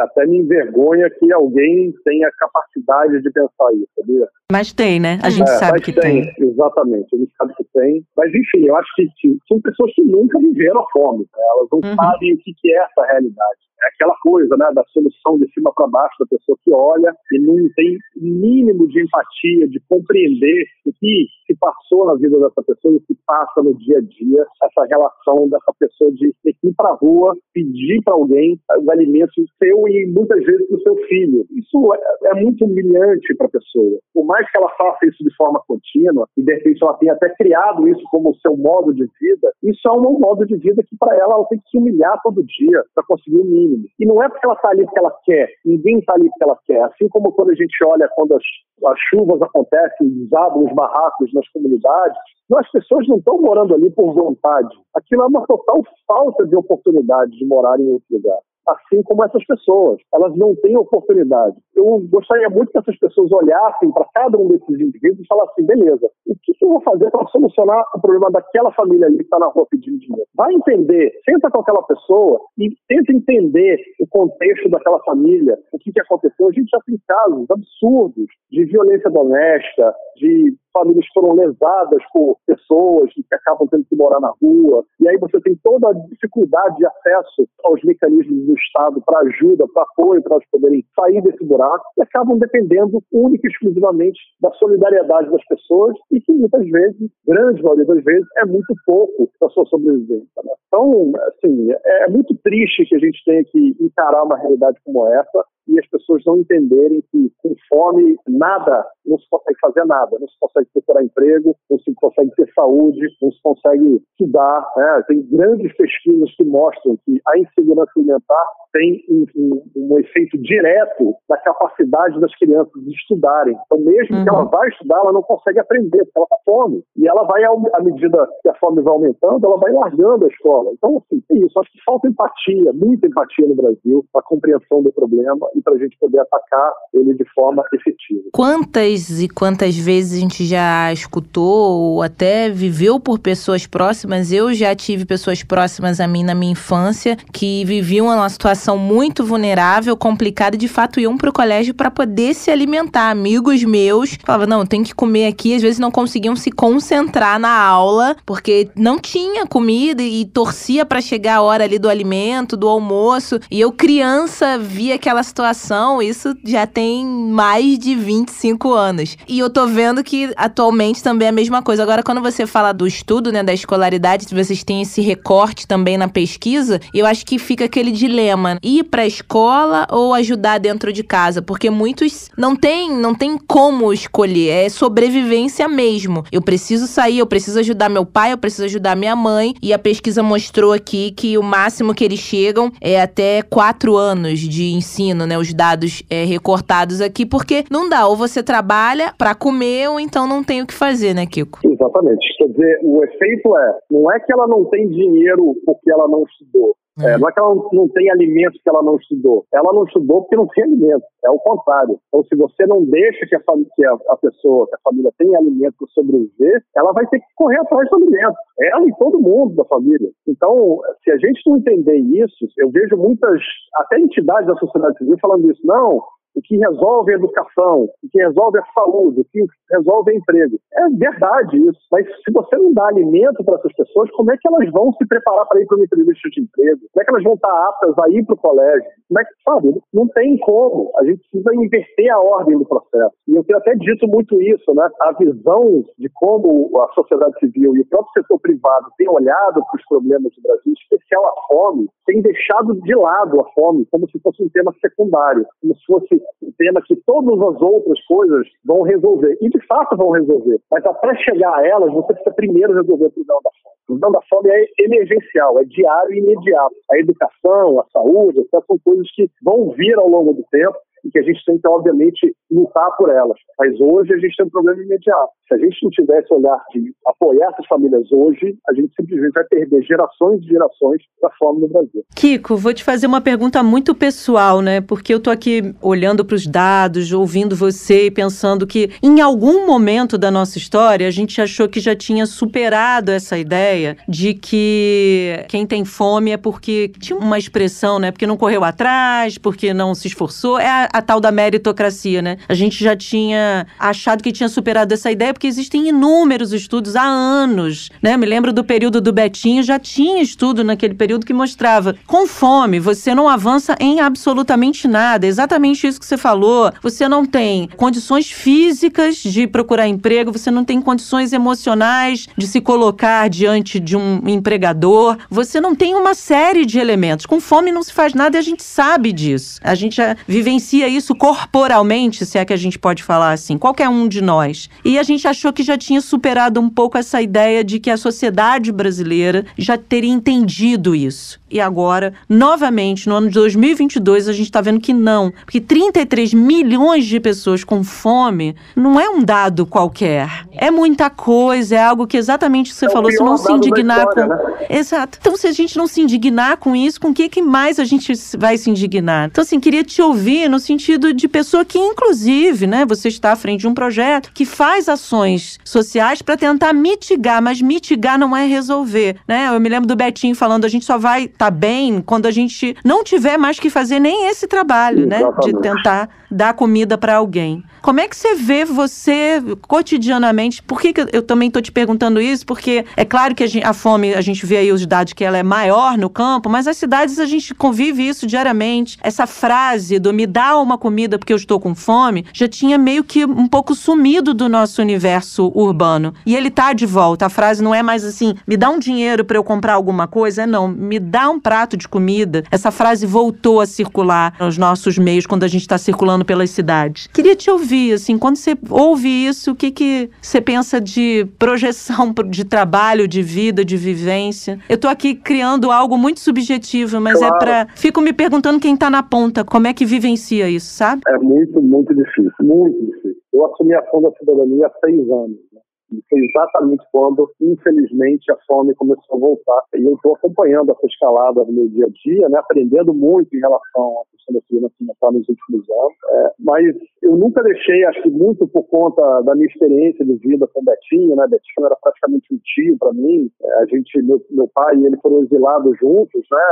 [0.00, 4.26] até me envergonha que alguém tenha capacidade de pensar isso, sabia?
[4.50, 5.18] Mas tem, né?
[5.22, 6.22] A gente é, sabe que tem.
[6.22, 6.48] tem.
[6.48, 8.04] Exatamente, a gente sabe que tem.
[8.16, 11.20] Mas, enfim, eu acho que, são pessoas que nunca viveram a fome.
[11.20, 11.42] Né?
[11.56, 11.96] Elas não uhum.
[11.96, 13.69] sabem o que é essa realidade.
[13.82, 17.38] É aquela coisa, né, da solução de cima para baixo, da pessoa que olha e
[17.38, 22.94] não tem mínimo de empatia, de compreender o que se passou na vida dessa pessoa,
[22.94, 26.94] o que passa no dia a dia, essa relação dessa pessoa de ir para a
[26.94, 31.46] rua, pedir para alguém os alimentos seu e muitas vezes para o seu filho.
[31.56, 33.98] Isso é, é muito humilhante para a pessoa.
[34.12, 37.28] Por mais que ela faça isso de forma contínua e de repente ela tenha até
[37.34, 41.16] criado isso como seu modo de vida, isso é um modo de vida que para
[41.16, 44.28] ela ela tem que se humilhar todo dia para conseguir o mínimo E não é
[44.28, 46.82] porque ela está ali porque ela quer, ninguém está ali porque ela quer.
[46.82, 48.42] Assim como quando a gente olha quando as,
[48.86, 52.18] as chuvas acontecem, desabam os barracos nas comunidades,
[52.56, 54.74] as pessoas não estão morando ali por vontade.
[54.94, 59.44] Aquilo é uma total falta de oportunidade de morar em outro lugar assim como essas
[59.46, 60.00] pessoas.
[60.14, 61.56] Elas não têm oportunidade.
[61.74, 66.08] Eu gostaria muito que essas pessoas olhassem para cada um desses indivíduos e falassem: beleza,
[66.26, 69.46] o que, eu vou fazer para solucionar o problema daquela família ali que está na
[69.46, 70.28] rua pedindo dinheiro?
[70.34, 75.92] Vai entender, senta com aquela pessoa e tenta entender o contexto daquela família, o que,
[75.92, 76.48] que aconteceu.
[76.48, 82.36] A gente já tem casos absurdos de violência doméstica, de famílias que foram lesadas por
[82.46, 84.84] pessoas que acabam tendo que morar na rua.
[85.00, 89.66] E aí você tem toda a dificuldade de acesso aos mecanismos do Estado para ajuda,
[89.72, 94.50] para apoio, para elas poderem sair desse buraco e acabam dependendo única e exclusivamente da
[94.52, 99.48] solidariedade das pessoas e que muitas vezes, grande maioria das vezes, é muito pouco para
[99.50, 100.42] sua sobrevivência.
[100.44, 100.52] Né?
[100.72, 105.04] Então, assim, é, é muito triste que a gente tenha que encarar uma realidade como
[105.08, 110.16] essa e as pessoas não entenderem que com fome nada, não se consegue fazer nada,
[110.18, 114.72] não se consegue procurar emprego, não se consegue ter saúde, não se consegue estudar.
[114.76, 115.04] Né?
[115.06, 121.14] Tem grandes pesquisas que mostram que a insegurança alimentar tem um, um, um, efeito direto
[121.28, 123.56] na capacidade das crianças de estudarem.
[123.66, 124.24] Então, mesmo uhum.
[124.24, 126.84] que ela vá estudar, ela não consegue aprender, porque ela está fome.
[126.96, 130.59] E ela vai, à medida que a fome vai aumentando, ela vai largando a escola.
[130.72, 131.58] Então, assim, é isso.
[131.58, 135.78] Acho que falta empatia, muita empatia no Brasil, a compreensão do problema e para a
[135.78, 138.28] gente poder atacar ele de forma efetiva.
[138.32, 144.32] Quantas e quantas vezes a gente já escutou ou até viveu por pessoas próximas?
[144.32, 149.24] Eu já tive pessoas próximas a mim na minha infância que viviam uma situação muito
[149.24, 153.10] vulnerável, complicada, e de fato iam para o colégio para poder se alimentar.
[153.10, 157.60] Amigos meus falavam, não, tem que comer aqui, às vezes não conseguiam se concentrar na
[157.62, 162.68] aula porque não tinha comida e torcia para chegar a hora ali do alimento, do
[162.68, 163.38] almoço.
[163.48, 169.16] E eu, criança, via aquela situação isso já tem mais de 25 anos.
[169.28, 171.82] E eu tô vendo que atualmente também é a mesma coisa.
[171.84, 176.08] Agora, quando você fala do estudo, né, da escolaridade, vocês têm esse recorte também na
[176.08, 181.40] pesquisa, eu acho que fica aquele dilema: ir pra escola ou ajudar dentro de casa?
[181.40, 186.24] Porque muitos não tem, não tem como escolher, é sobrevivência mesmo.
[186.32, 189.54] Eu preciso sair, eu preciso ajudar meu pai, eu preciso ajudar minha mãe.
[189.62, 190.39] E a pesquisa mostrou
[190.74, 195.38] aqui que o máximo que eles chegam é até quatro anos de ensino, né?
[195.38, 200.26] os dados é, recortados aqui, porque não dá, ou você trabalha para comer, ou então
[200.26, 201.60] não tem o que fazer, né, Kiko?
[201.64, 202.26] Exatamente.
[202.38, 206.24] Quer dizer, o efeito é, não é que ela não tem dinheiro porque ela não
[206.24, 206.74] estudou.
[207.04, 209.44] É, não é que ela não, tem alimento que ela não estudou.
[209.52, 211.04] Ela não estudou porque não tem alimento.
[211.24, 211.98] É o contrário.
[212.08, 213.40] Então, se você não deixa que a,
[213.74, 217.26] que a, a pessoa, que a família tenha alimento para sobreviver, ela vai ter que
[217.36, 218.36] correr atrás do alimento.
[218.60, 220.10] Ela e todo mundo da família.
[220.26, 223.40] Então, se a gente não entender isso, eu vejo muitas,
[223.76, 225.60] até entidades da sociedade civil falando isso.
[225.64, 226.00] Não,
[226.34, 230.58] o que resolve a educação, o que resolve a saúde, o que resolve é emprego.
[230.74, 234.48] É verdade isso, mas se você não dá alimento para essas pessoas, como é que
[234.48, 236.80] elas vão se preparar para ir para uma entrevista de emprego?
[236.92, 238.90] Como é que elas vão estar aptas a ir para o colégio?
[239.08, 240.90] Como é que, sabe, não tem como.
[240.98, 243.14] A gente precisa inverter a ordem do processo.
[243.28, 244.88] E eu tenho até dito muito isso, né?
[245.00, 249.76] A visão de como a sociedade civil e o próprio setor privado têm olhado para
[249.76, 254.08] os problemas do Brasil, em especial a fome, tem deixado de lado a fome como
[254.10, 258.46] se fosse um tema secundário, como se fosse um tema que todas as outras coisas
[258.64, 259.36] vão resolver.
[259.40, 260.58] E de fato vão resolver.
[260.70, 263.74] Mas até chegar a elas, você precisa primeiro resolver o problema da fome.
[263.82, 266.74] O problema da fome é emergencial, é diário e imediato.
[266.90, 271.10] A educação, a saúde, essas são coisas que vão vir ao longo do tempo e
[271.10, 273.38] que a gente tem que, obviamente, lutar por elas.
[273.58, 275.30] Mas hoje a gente tem um problema imediato.
[275.48, 279.44] Se a gente não tivesse olhar de apoiar essas famílias hoje, a gente simplesmente vai
[279.44, 282.04] perder gerações e gerações da fome no Brasil.
[282.14, 284.80] Kiko, vou te fazer uma pergunta muito pessoal, né?
[284.80, 289.66] Porque eu tô aqui olhando para os dados, ouvindo você e pensando que em algum
[289.66, 295.44] momento da nossa história a gente achou que já tinha superado essa ideia de que
[295.48, 298.10] quem tem fome é porque tinha uma expressão, né?
[298.10, 300.58] Porque não correu atrás, porque não se esforçou.
[300.58, 302.36] É a tal da meritocracia, né?
[302.48, 307.04] A gente já tinha achado que tinha superado essa ideia porque existem inúmeros estudos há
[307.04, 308.16] anos, né?
[308.16, 312.80] Me lembro do período do Betinho, já tinha estudo naquele período que mostrava com fome
[312.80, 315.26] você não avança em absolutamente nada.
[315.26, 316.72] Exatamente isso que você falou.
[316.82, 322.60] Você não tem condições físicas de procurar emprego, você não tem condições emocionais de se
[322.60, 327.26] colocar diante de um empregador, você não tem uma série de elementos.
[327.26, 329.60] Com fome não se faz nada e a gente sabe disso.
[329.62, 333.88] A gente já vivencia isso corporalmente, se é que a gente pode falar assim, qualquer
[333.88, 334.68] um de nós.
[334.84, 337.96] E a gente achou que já tinha superado um pouco essa ideia de que a
[337.96, 341.40] sociedade brasileira já teria entendido isso.
[341.50, 345.32] E agora, novamente, no ano de 2022, a gente está vendo que não.
[345.44, 350.46] Porque 33 milhões de pessoas com fome não é um dado qualquer.
[350.52, 354.28] É muita coisa, é algo que exatamente você é falou, se não se indignar história,
[354.28, 354.44] com.
[354.44, 354.66] Né?
[354.70, 355.18] Exato.
[355.20, 357.84] Então, se a gente não se indignar com isso, com o que, que mais a
[357.84, 359.26] gente vai se indignar?
[359.26, 363.36] Então, assim, queria te ouvir no sentido de pessoa que, inclusive, né, você está à
[363.36, 368.46] frente de um projeto que faz ações sociais para tentar mitigar, mas mitigar não é
[368.46, 369.48] resolver, né?
[369.48, 372.30] Eu me lembro do Betinho falando, a gente só vai estar tá bem quando a
[372.30, 377.16] gente não tiver mais que fazer nem esse trabalho, né, de tentar dar comida para
[377.16, 377.64] alguém.
[377.82, 380.62] Como é que você vê você cotidianamente?
[380.62, 382.46] Por que, que eu também estou te perguntando isso?
[382.46, 385.24] Porque é claro que a, gente, a, fome, a gente vê aí os dados que
[385.24, 388.98] ela é maior no campo, mas as cidades a gente convive isso diariamente.
[389.02, 393.04] Essa frase do me dá uma comida porque eu estou com fome já tinha meio
[393.04, 396.14] que um pouco sumido do nosso universo urbano.
[396.24, 397.26] E ele tá de volta.
[397.26, 400.42] A frase não é mais assim, me dá um dinheiro para eu comprar alguma coisa,
[400.42, 402.44] é não, me dá um prato de comida.
[402.50, 407.08] Essa frase voltou a circular nos nossos meios quando a gente está circulando pelas cidades.
[407.12, 412.14] Queria te ouvir, assim, quando você ouve isso, o que, que você pensa de projeção
[412.28, 414.58] de trabalho, de vida, de vivência?
[414.68, 417.36] Eu tô aqui criando algo muito subjetivo, mas é claro.
[417.36, 421.02] é para Fico me perguntando quem tá na ponta, como é que vivencia isso, sabe?
[421.08, 423.16] É muito, muito difícil, muito difícil.
[423.32, 425.38] Eu assumi a Fundo da Cidadania há seis anos.
[425.52, 425.60] Né?
[426.08, 429.62] Foi exatamente quando, infelizmente, a fome começou a voltar.
[429.74, 433.40] E eu estou acompanhando essa escalada no meu dia a dia, né, aprendendo muito em
[433.40, 435.96] relação à questão da segurança alimentar nos últimos anos.
[436.10, 440.46] É, mas eu nunca deixei, acho que muito por conta da minha experiência de vida
[440.52, 441.26] com Betinho, né?
[441.28, 443.30] Betinho era praticamente um tio para mim.
[443.42, 446.46] É, a gente, meu, meu pai e ele foram exilados juntos, né?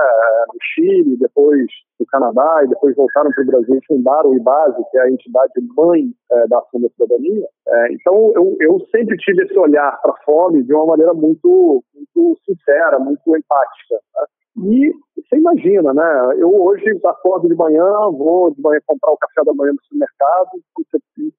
[0.48, 1.66] No Chile, depois
[1.98, 5.10] no Canadá e depois voltaram para o Brasil e fundaram o IBASE, que é a
[5.10, 7.46] entidade mãe é, da Ação da Cidadania.
[7.66, 11.84] É, então eu, eu sempre tive esse olhar para a fome de uma maneira muito,
[11.94, 13.94] muito sincera, muito empática.
[14.14, 14.26] Né?
[14.72, 14.92] E
[15.28, 16.04] você imagina, né?
[16.38, 20.50] Eu hoje acordo de manhã, vou de manhã comprar o café da manhã no supermercado,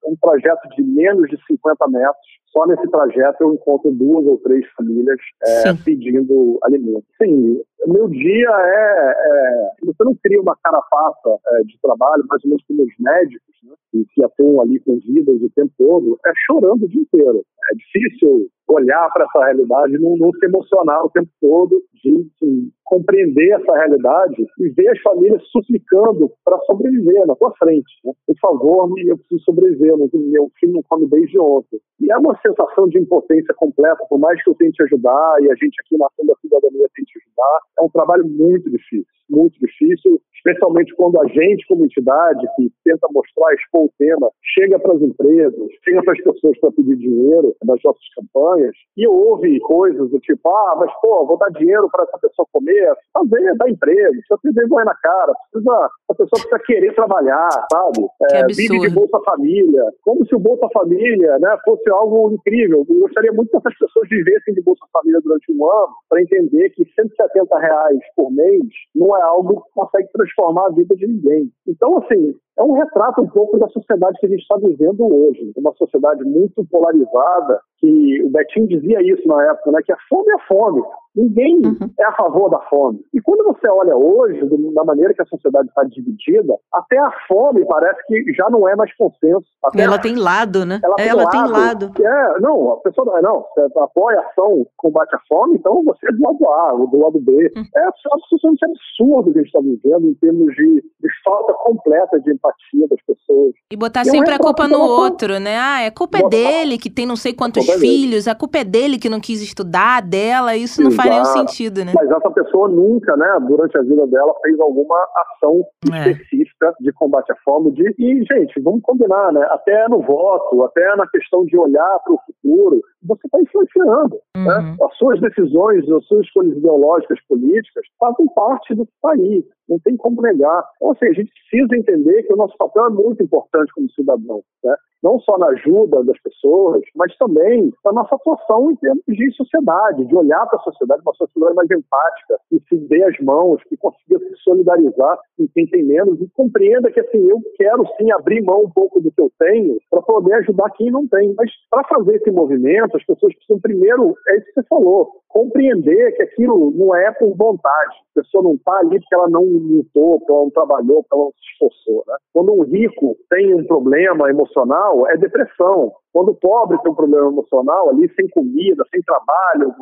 [0.05, 2.39] um trajeto de menos de 50 metros.
[2.51, 7.05] Só nesse trajeto eu encontro duas ou três famílias é, pedindo alimento.
[7.21, 12.49] Sim, meu dia é, é, Você não cria uma carapaça é, de trabalho, mais ou
[12.49, 14.03] menos como os médicos, né?
[14.13, 17.43] Que atuam ali com vidas o tempo todo, é chorando o dia inteiro.
[17.71, 22.09] É difícil olhar para essa realidade e não, não se emocionar o tempo todo, de
[22.35, 27.93] assim, compreender essa realidade e ver as famílias suplicando para sobreviver na tua frente.
[28.03, 28.11] Né?
[28.25, 31.79] Por favor, eu preciso sobreviver, meu filho não come desde ontem.
[32.01, 35.55] E é uma sensação de impotência completa, por mais que eu tente ajudar e a
[35.55, 40.19] gente aqui na Ação da Cidadania tente ajudar, é um trabalho muito difícil, muito difícil,
[40.39, 45.01] especialmente quando a gente, como entidade, que tenta mostrar, expor o tema, chega para as
[45.01, 50.19] empresas, chega para as pessoas para pedir dinheiro nas nossas campanhas e ouve coisas do
[50.19, 54.39] tipo, ah, mas pô, vou dar dinheiro para essa pessoa comer, fazer, dar emprego, precisa
[54.41, 58.07] ter vergonha na cara, precisa, a pessoa precisa querer trabalhar, sabe?
[58.31, 62.85] É, vive de Bolsa Família, como se o Bolsa Família né, fosse algo incrível.
[62.89, 66.69] Eu gostaria muito que essas pessoas vivessem de Bolsa Família durante um ano para entender
[66.71, 68.63] que 170 reais por mês
[68.95, 70.28] não é algo que consegue transformar
[70.67, 71.51] a vida de ninguém.
[71.67, 75.51] Então, assim, é um retrato um pouco da sociedade que a gente está vivendo hoje.
[75.55, 80.29] Uma sociedade muito polarizada, que o Betinho dizia isso na época, né, que a fome
[80.31, 80.83] é fome.
[81.15, 81.89] Ninguém uhum.
[81.99, 82.99] é a favor da fome.
[83.13, 84.39] E quando você olha hoje,
[84.73, 88.75] da maneira que a sociedade está dividida, até a fome parece que já não é
[88.75, 89.45] mais consenso.
[89.63, 89.99] Até ela a...
[89.99, 90.79] tem lado, né?
[90.83, 91.31] Ela, tem, ela lado.
[91.31, 91.91] tem lado.
[91.99, 96.11] É, não, a pessoa não, você apoia a ação, combate a fome, então você é
[96.11, 97.31] do lado A, ou do lado B.
[97.55, 97.63] Uhum.
[97.75, 102.31] É absolutamente absurdo que a gente está vivendo em termos de, de falta completa de
[102.31, 102.48] empatia
[102.89, 103.53] das pessoas.
[103.71, 105.57] E botar e sempre é um a culpa no outro, né?
[105.57, 108.59] Ah, a culpa é dele que tem não sei quantos a é filhos, a culpa
[108.59, 111.93] é dele que não quis estudar, dela, isso não faz nenhum sentido, né?
[111.95, 116.11] Mas essa pessoa nunca, né, durante a vida dela, fez alguma ação é.
[116.11, 117.71] específica de combate à fome.
[117.71, 117.95] De...
[117.97, 119.45] E, gente, vamos combinar, né?
[119.51, 124.19] Até no voto, até na questão de olhar para o futuro, você está influenciando.
[124.35, 124.41] Né?
[124.41, 124.45] Uhum.
[124.45, 124.77] Né?
[124.81, 129.43] As suas decisões, as suas escolhas ideológicas, políticas, fazem parte do que está aí.
[129.69, 130.63] Não tem como negar.
[130.77, 134.41] Então, assim, a gente precisa entender que o nosso papel é muito importante como cidadão.
[134.63, 134.75] Né?
[135.03, 140.05] Não só na ajuda das pessoas, mas também na nossa atuação em termos de sociedade,
[140.05, 143.77] de olhar para a sociedade, uma sociedade mais empática, que se dê as mãos, que
[143.77, 148.41] consiga se solidarizar com quem tem menos e compreenda que assim, eu quero sim abrir
[148.43, 151.33] mão um pouco do que eu tenho para poder ajudar quem não tem.
[151.37, 156.15] Mas para fazer esse movimento, as pessoas precisam primeiro, é isso que você falou, compreender
[156.15, 157.95] que aquilo não é por vontade.
[158.15, 161.23] A pessoa não está ali porque ela não lutou, porque ela não trabalhou, porque ela
[161.25, 162.03] não se esforçou.
[162.07, 162.15] Né?
[162.33, 165.91] Quando um rico tem um problema emocional, é depressão.
[166.13, 169.73] Quando o pobre tem um problema emocional ali, sem comida, sem trabalho,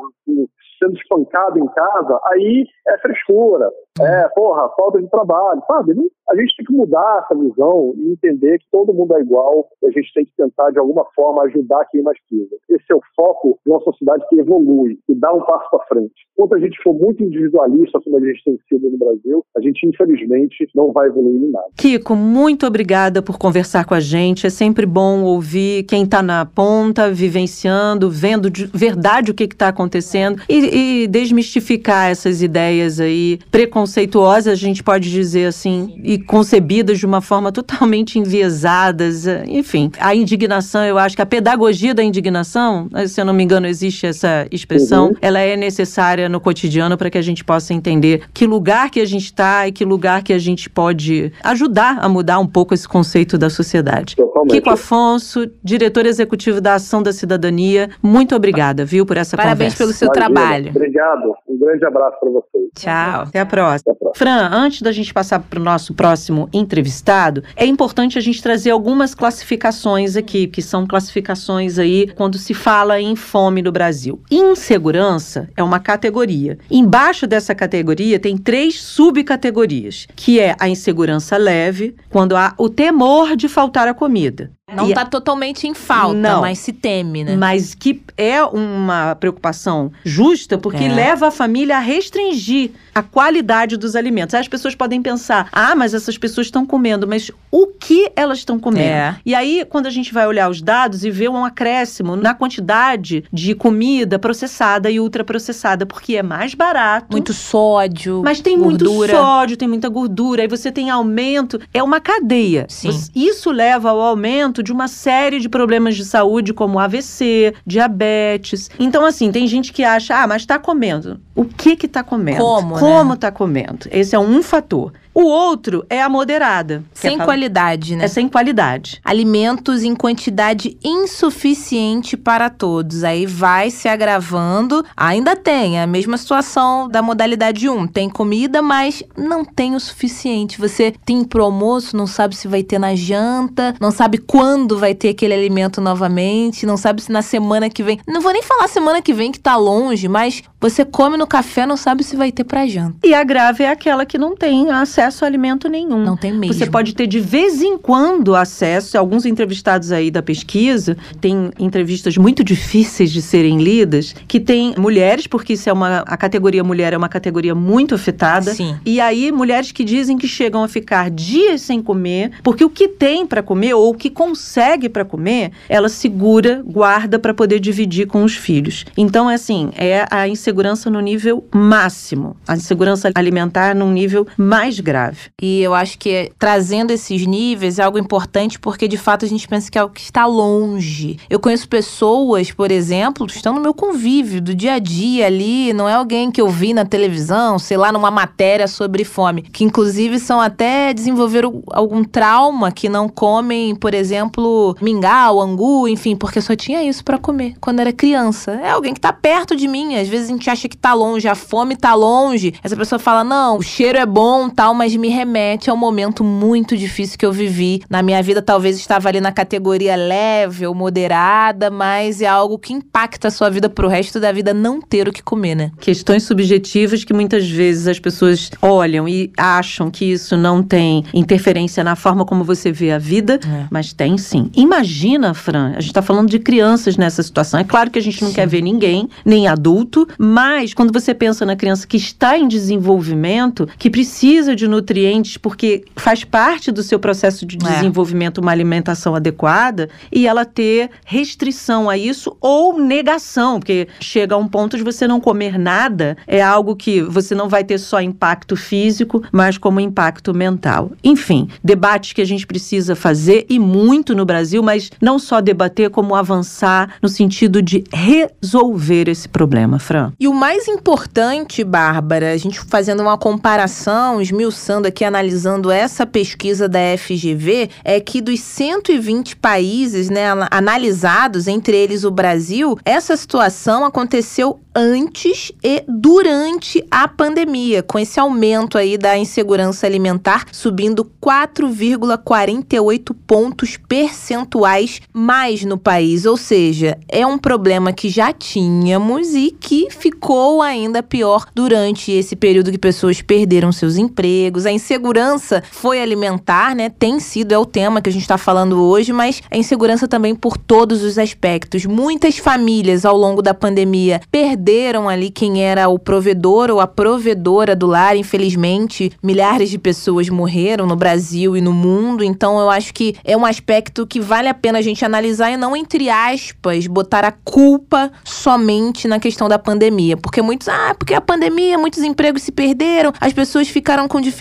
[0.79, 3.69] sendo espancado em casa, aí é frescura.
[3.99, 5.93] É, porra, falta de trabalho, sabe?
[6.29, 9.87] A gente tem que mudar essa visão e entender que todo mundo é igual e
[9.87, 12.55] a gente tem que tentar, de alguma forma, ajudar quem mais precisa.
[12.69, 16.13] Esse é o foco de uma sociedade que evolui, que dá um passo para frente.
[16.33, 19.87] Enquanto a gente for muito individualista, como a gente tem sido no Brasil, a gente,
[19.87, 21.67] infelizmente, não vai evoluir em nada.
[21.77, 24.45] Kiko, muito obrigada por conversar com a gente.
[24.45, 29.69] É sempre bom ouvir quem está na ponta, vivenciando, vendo de verdade o que está
[29.69, 36.17] acontecendo e, e desmistificar essas ideias aí preconceituosas preconceituosas, a gente pode dizer assim, e
[36.17, 39.91] concebidas de uma forma totalmente enviesadas, eh, enfim.
[39.99, 43.67] A indignação, eu acho que a pedagogia da indignação, eh, se eu não me engano,
[43.67, 45.15] existe essa expressão, uhum.
[45.21, 49.05] ela é necessária no cotidiano para que a gente possa entender que lugar que a
[49.05, 52.87] gente está e que lugar que a gente pode ajudar a mudar um pouco esse
[52.87, 54.15] conceito da sociedade.
[54.15, 54.53] Totalmente.
[54.53, 59.83] Kiko Afonso, diretor executivo da Ação da Cidadania, muito obrigada, viu, por essa Parabéns conversa.
[59.83, 60.25] pelo seu Imagina.
[60.33, 60.69] trabalho.
[60.69, 61.33] Obrigado.
[61.47, 62.69] Um grande abraço para vocês.
[62.75, 63.21] Tchau.
[63.23, 63.95] Até a próxima.
[64.15, 68.71] Fran, antes da gente passar para o nosso próximo entrevistado, é importante a gente trazer
[68.71, 74.21] algumas classificações aqui, que são classificações aí quando se fala em fome no Brasil.
[74.31, 76.57] Insegurança é uma categoria.
[76.69, 83.35] Embaixo dessa categoria tem três subcategorias, que é a insegurança leve, quando há o temor
[83.35, 84.51] de faltar a comida.
[84.75, 87.37] Não está totalmente em falta, não, mas se teme, né?
[87.37, 90.93] Mas que é uma preocupação justa, porque é.
[90.93, 94.35] leva a família a restringir a qualidade dos alimentos.
[94.35, 98.39] Aí as pessoas podem pensar: ah, mas essas pessoas estão comendo, mas o que elas
[98.39, 98.89] estão comendo?
[98.89, 99.15] É.
[99.25, 103.23] E aí, quando a gente vai olhar os dados e ver um acréscimo na quantidade
[103.31, 107.07] de comida processada e ultraprocessada, porque é mais barato.
[107.11, 108.21] Muito sódio.
[108.21, 108.89] Mas tem gordura.
[108.89, 111.57] muito sódio, tem muita gordura, aí você tem aumento.
[111.73, 112.65] É uma cadeia.
[112.67, 112.89] Sim.
[113.15, 118.69] Isso leva ao aumento de uma série de problemas de saúde, como AVC, diabetes.
[118.79, 121.19] Então, assim, tem gente que acha, ah, mas tá comendo.
[121.35, 122.39] O que que tá comendo?
[122.39, 122.79] Como, né?
[122.79, 123.15] Como né?
[123.15, 123.87] tá comendo?
[123.91, 124.91] Esse é um fator.
[125.17, 126.83] O outro é a moderada.
[126.93, 128.05] Sem qualidade, né?
[128.05, 129.01] É sem qualidade.
[129.03, 133.03] Alimentos em quantidade insuficiente para todos.
[133.03, 134.85] Aí vai se agravando.
[134.95, 137.87] Ainda tem a mesma situação da modalidade 1.
[137.87, 140.59] Tem comida, mas não tem o suficiente.
[140.59, 144.93] Você tem pro almoço, não sabe se vai ter na janta, não sabe quando vai
[144.93, 147.99] ter aquele alimento novamente, não sabe se na semana que vem.
[148.07, 151.65] Não vou nem falar semana que vem que tá longe, mas você come no café,
[151.65, 152.97] não sabe se vai ter pra janta.
[153.03, 156.03] E a grave é aquela que não tem acesso acesso a alimento nenhum.
[156.03, 156.53] Não tem mesmo.
[156.53, 158.97] Você pode ter de vez em quando acesso.
[158.97, 165.27] Alguns entrevistados aí da pesquisa têm entrevistas muito difíceis de serem lidas, que tem mulheres,
[165.27, 168.53] porque isso é uma a categoria mulher é uma categoria muito afetada.
[168.53, 168.75] Sim.
[168.85, 172.87] E aí mulheres que dizem que chegam a ficar dias sem comer, porque o que
[172.87, 178.07] tem para comer ou o que consegue para comer, ela segura, guarda para poder dividir
[178.07, 178.85] com os filhos.
[178.95, 184.79] Então é assim, é a insegurança no nível máximo, a insegurança alimentar num nível mais
[184.79, 185.19] grave grave.
[185.41, 189.47] E eu acho que trazendo esses níveis é algo importante porque de fato a gente
[189.47, 191.19] pensa que é algo que está longe.
[191.29, 195.71] Eu conheço pessoas, por exemplo, que estão no meu convívio do dia a dia ali,
[195.73, 199.63] não é alguém que eu vi na televisão, sei lá, numa matéria sobre fome, que
[199.63, 206.41] inclusive são até desenvolveram algum trauma que não comem, por exemplo, mingau, angu, enfim, porque
[206.41, 208.51] só tinha isso para comer quando era criança.
[208.63, 211.27] É alguém que tá perto de mim, às vezes a gente acha que tá longe,
[211.27, 212.53] a fome tá longe.
[212.63, 216.23] Essa pessoa fala: "Não, o cheiro é bom, tal, mas me remete a um momento
[216.23, 218.41] muito difícil que eu vivi na minha vida.
[218.41, 223.49] Talvez estava ali na categoria leve ou moderada, mas é algo que impacta a sua
[223.49, 225.71] vida pro resto da vida não ter o que comer, né?
[225.79, 231.83] Questões subjetivas que muitas vezes as pessoas olham e acham que isso não tem interferência
[231.83, 233.65] na forma como você vê a vida, é.
[233.71, 234.51] mas tem sim.
[234.55, 237.59] Imagina, Fran, a gente tá falando de crianças nessa situação.
[237.59, 238.35] É claro que a gente não sim.
[238.35, 243.67] quer ver ninguém, nem adulto, Mas quando você pensa na criança que está em desenvolvimento,
[243.77, 247.73] que precisa de nutrientes porque faz parte do seu processo de é.
[247.73, 254.37] desenvolvimento uma alimentação adequada e ela ter restrição a isso ou negação, porque chega a
[254.37, 258.01] um ponto de você não comer nada, é algo que você não vai ter só
[258.01, 260.91] impacto físico, mas como impacto mental.
[261.03, 265.89] Enfim, debates que a gente precisa fazer e muito no Brasil, mas não só debater,
[265.89, 270.11] como avançar no sentido de resolver esse problema, Fran.
[270.19, 274.56] E o mais importante, Bárbara, a gente fazendo uma comparação, esmiuçando
[274.87, 282.03] aqui, analisando essa pesquisa da FGV, é que dos 120 países né, analisados, entre eles
[282.03, 289.17] o Brasil, essa situação aconteceu antes e durante a pandemia, com esse aumento aí da
[289.17, 296.27] insegurança alimentar subindo 4,48 pontos percentuais mais no país.
[296.27, 302.35] Ou seja, é um problema que já tínhamos e que ficou ainda pior durante esse
[302.35, 304.27] período que pessoas perderam seus empregos.
[304.65, 306.89] A insegurança foi alimentar, né?
[306.89, 310.35] Tem sido, é o tema que a gente está falando hoje, mas a insegurança também
[310.35, 311.85] por todos os aspectos.
[311.85, 317.75] Muitas famílias ao longo da pandemia perderam ali quem era o provedor ou a provedora
[317.75, 318.15] do lar.
[318.15, 322.23] Infelizmente, milhares de pessoas morreram no Brasil e no mundo.
[322.23, 325.57] Então, eu acho que é um aspecto que vale a pena a gente analisar e
[325.57, 330.17] não, entre aspas, botar a culpa somente na questão da pandemia.
[330.17, 334.36] Porque muitos, ah, porque a pandemia, muitos empregos se perderam, as pessoas ficaram com dificuldade.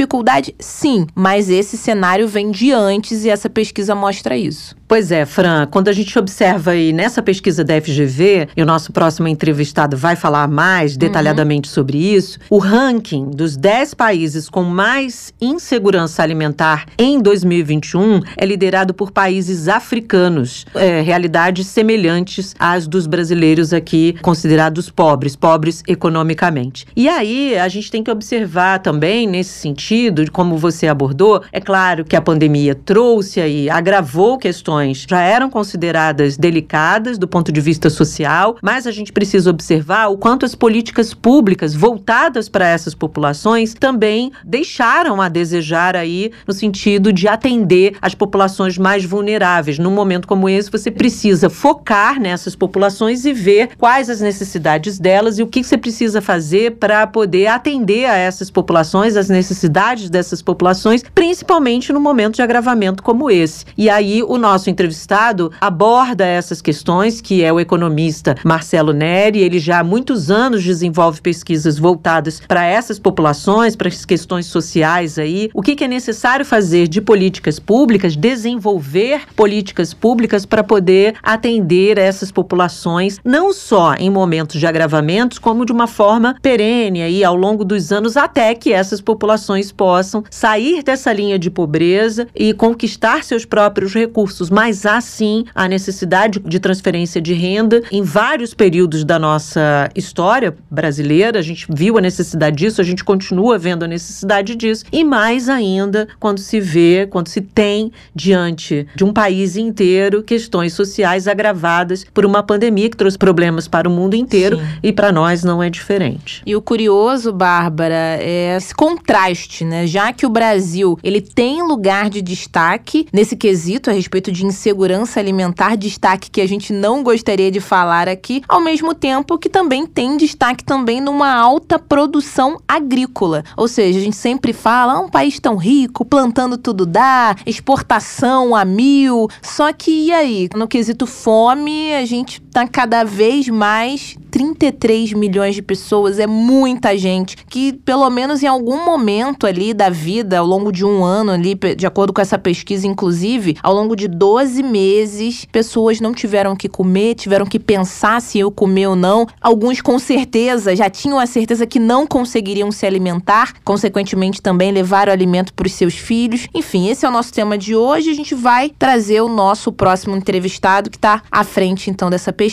[0.58, 4.76] Sim, mas esse cenário vem de antes e essa pesquisa mostra isso.
[4.88, 8.92] Pois é, Fran, quando a gente observa aí nessa pesquisa da FGV, e o nosso
[8.92, 10.98] próximo entrevistado vai falar mais uhum.
[10.98, 11.74] detalhadamente uhum.
[11.74, 18.94] sobre isso, o ranking dos 10 países com mais insegurança alimentar em 2021 é liderado
[18.94, 26.86] por países africanos, é, realidades semelhantes às dos brasileiros aqui considerados pobres, pobres economicamente.
[26.94, 29.85] E aí a gente tem que observar também nesse sentido,
[30.32, 35.50] como você abordou, é claro que a pandemia trouxe aí, agravou questões questões já eram
[35.50, 40.54] consideradas delicadas do ponto de vista social, mas a gente precisa observar o quanto as
[40.54, 47.96] políticas públicas voltadas para essas populações também deixaram a desejar aí no sentido de atender
[48.00, 49.78] as populações mais vulneráveis.
[49.78, 55.38] Num momento como esse, você precisa focar nessas populações e ver quais as necessidades delas
[55.38, 59.66] e o que você precisa fazer para poder atender a essas populações, as necessidades
[60.10, 63.64] dessas populações, principalmente no momento de agravamento como esse.
[63.76, 69.40] E aí o nosso nosso entrevistado aborda essas questões, que é o economista Marcelo Neri.
[69.40, 75.18] Ele já há muitos anos desenvolve pesquisas voltadas para essas populações, para as questões sociais
[75.18, 75.50] aí.
[75.52, 81.98] O que, que é necessário fazer de políticas públicas, desenvolver políticas públicas para poder atender
[81.98, 87.36] essas populações, não só em momentos de agravamentos, como de uma forma perene aí ao
[87.36, 93.24] longo dos anos, até que essas populações possam sair dessa linha de pobreza e conquistar
[93.24, 99.04] seus próprios recursos mas há sim a necessidade de transferência de renda em vários períodos
[99.04, 101.38] da nossa história brasileira.
[101.38, 105.48] A gente viu a necessidade disso, a gente continua vendo a necessidade disso, e mais
[105.48, 112.04] ainda quando se vê, quando se tem diante de um país inteiro questões sociais agravadas
[112.12, 114.64] por uma pandemia que trouxe problemas para o mundo inteiro sim.
[114.82, 116.42] e para nós não é diferente.
[116.46, 119.86] E o curioso, Bárbara, é esse contraste, né?
[119.86, 125.20] Já que o Brasil ele tem lugar de destaque nesse quesito a respeito de insegurança
[125.20, 129.86] alimentar, destaque que a gente não gostaria de falar aqui, ao mesmo tempo que também
[129.86, 133.44] tem destaque também numa alta produção agrícola.
[133.56, 138.54] Ou seja, a gente sempre fala, ah, um país tão rico, plantando tudo dá, exportação
[138.54, 139.28] a mil.
[139.42, 140.48] Só que e aí?
[140.54, 146.96] No quesito fome, a gente tá cada vez mais 33 milhões de pessoas, é muita
[146.96, 151.32] gente que pelo menos em algum momento ali da vida, ao longo de um ano
[151.32, 156.56] ali, de acordo com essa pesquisa inclusive, ao longo de 12 meses, pessoas não tiveram
[156.56, 159.26] que comer, tiveram que pensar se eu comer ou não.
[159.38, 165.12] Alguns com certeza já tinham a certeza que não conseguiriam se alimentar, consequentemente também levaram
[165.12, 166.46] alimento para os seus filhos.
[166.54, 168.10] Enfim, esse é o nosso tema de hoje.
[168.10, 172.45] A gente vai trazer o nosso próximo entrevistado que está à frente então dessa pesquisa.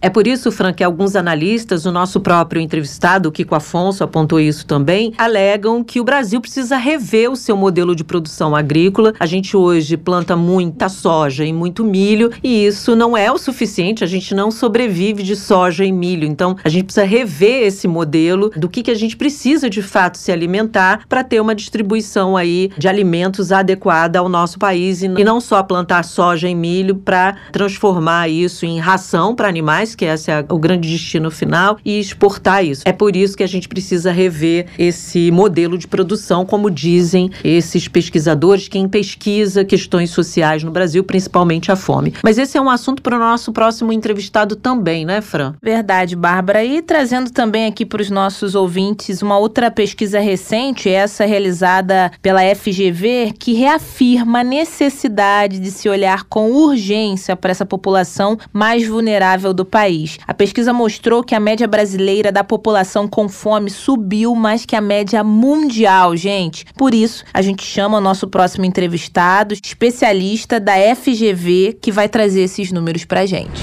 [0.00, 4.66] É por isso, Fran, que alguns analistas, o nosso próprio entrevistado, Kiko Afonso, apontou isso
[4.66, 9.12] também, alegam que o Brasil precisa rever o seu modelo de produção agrícola.
[9.18, 14.04] A gente hoje planta muita soja e muito milho, e isso não é o suficiente,
[14.04, 16.26] a gente não sobrevive de soja e milho.
[16.26, 20.18] Então, a gente precisa rever esse modelo do que, que a gente precisa de fato
[20.18, 25.40] se alimentar para ter uma distribuição aí de alimentos adequada ao nosso país e não
[25.40, 30.44] só plantar soja e milho para transformar isso em ração para animais, que esse é
[30.48, 32.82] o grande destino final e exportar isso.
[32.84, 37.88] É por isso que a gente precisa rever esse modelo de produção, como dizem esses
[37.88, 42.14] pesquisadores, quem pesquisa questões sociais no Brasil, principalmente a fome.
[42.22, 45.54] Mas esse é um assunto para o nosso próximo entrevistado também, né, Fran?
[45.62, 46.64] Verdade, Bárbara.
[46.64, 52.42] E trazendo também aqui para os nossos ouvintes uma outra pesquisa recente, essa realizada pela
[52.54, 59.21] FGV, que reafirma a necessidade de se olhar com urgência para essa população mais vulnerável
[59.54, 60.18] do país.
[60.26, 64.80] A pesquisa mostrou que a média brasileira da população com fome subiu mais que a
[64.80, 66.66] média mundial, gente.
[66.76, 72.42] Por isso, a gente chama o nosso próximo entrevistado, especialista da FGV, que vai trazer
[72.42, 73.62] esses números para gente.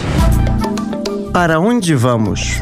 [1.33, 2.59] Para onde vamos?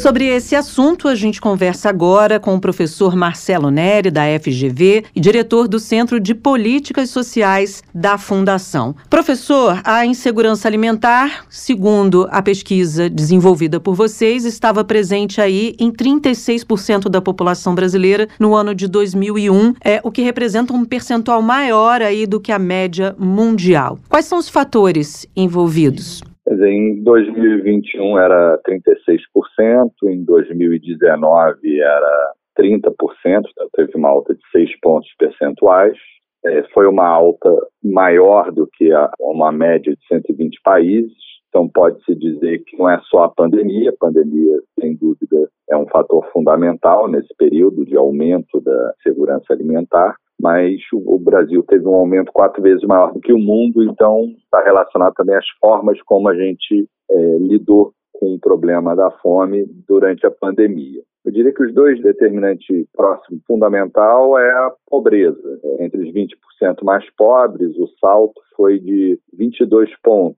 [0.00, 5.20] Sobre esse assunto, a gente conversa agora com o professor Marcelo Neri, da FGV, e
[5.20, 8.96] diretor do Centro de Políticas Sociais da Fundação.
[9.10, 17.10] Professor, a insegurança alimentar, segundo a pesquisa desenvolvida por vocês, estava presente aí em 36%
[17.10, 22.26] da população brasileira no ano de 2001, é o que representa um percentual maior aí
[22.26, 23.98] do que a média mundial.
[24.08, 26.22] Quais são os fatores envolvidos?
[26.58, 32.92] Em 2021 era 36%, em 2019 era 30%,
[33.24, 35.96] então teve uma alta de 6 pontos percentuais.
[36.44, 37.50] É, foi uma alta
[37.84, 41.12] maior do que a, uma média de 120 países.
[41.48, 45.86] Então, pode-se dizer que não é só a pandemia, a pandemia, sem dúvida, é um
[45.88, 52.32] fator fundamental nesse período de aumento da segurança alimentar, mas o Brasil teve um aumento
[52.32, 56.34] quatro vezes maior do que o mundo, então está relacionado também às formas como a
[56.34, 61.02] gente é, lidou com o problema da fome durante a pandemia.
[61.24, 65.60] Eu diria que os dois determinantes próximos, fundamental, é a pobreza.
[65.78, 70.36] Entre os 20% mais pobres, o salto foi de 22 pontos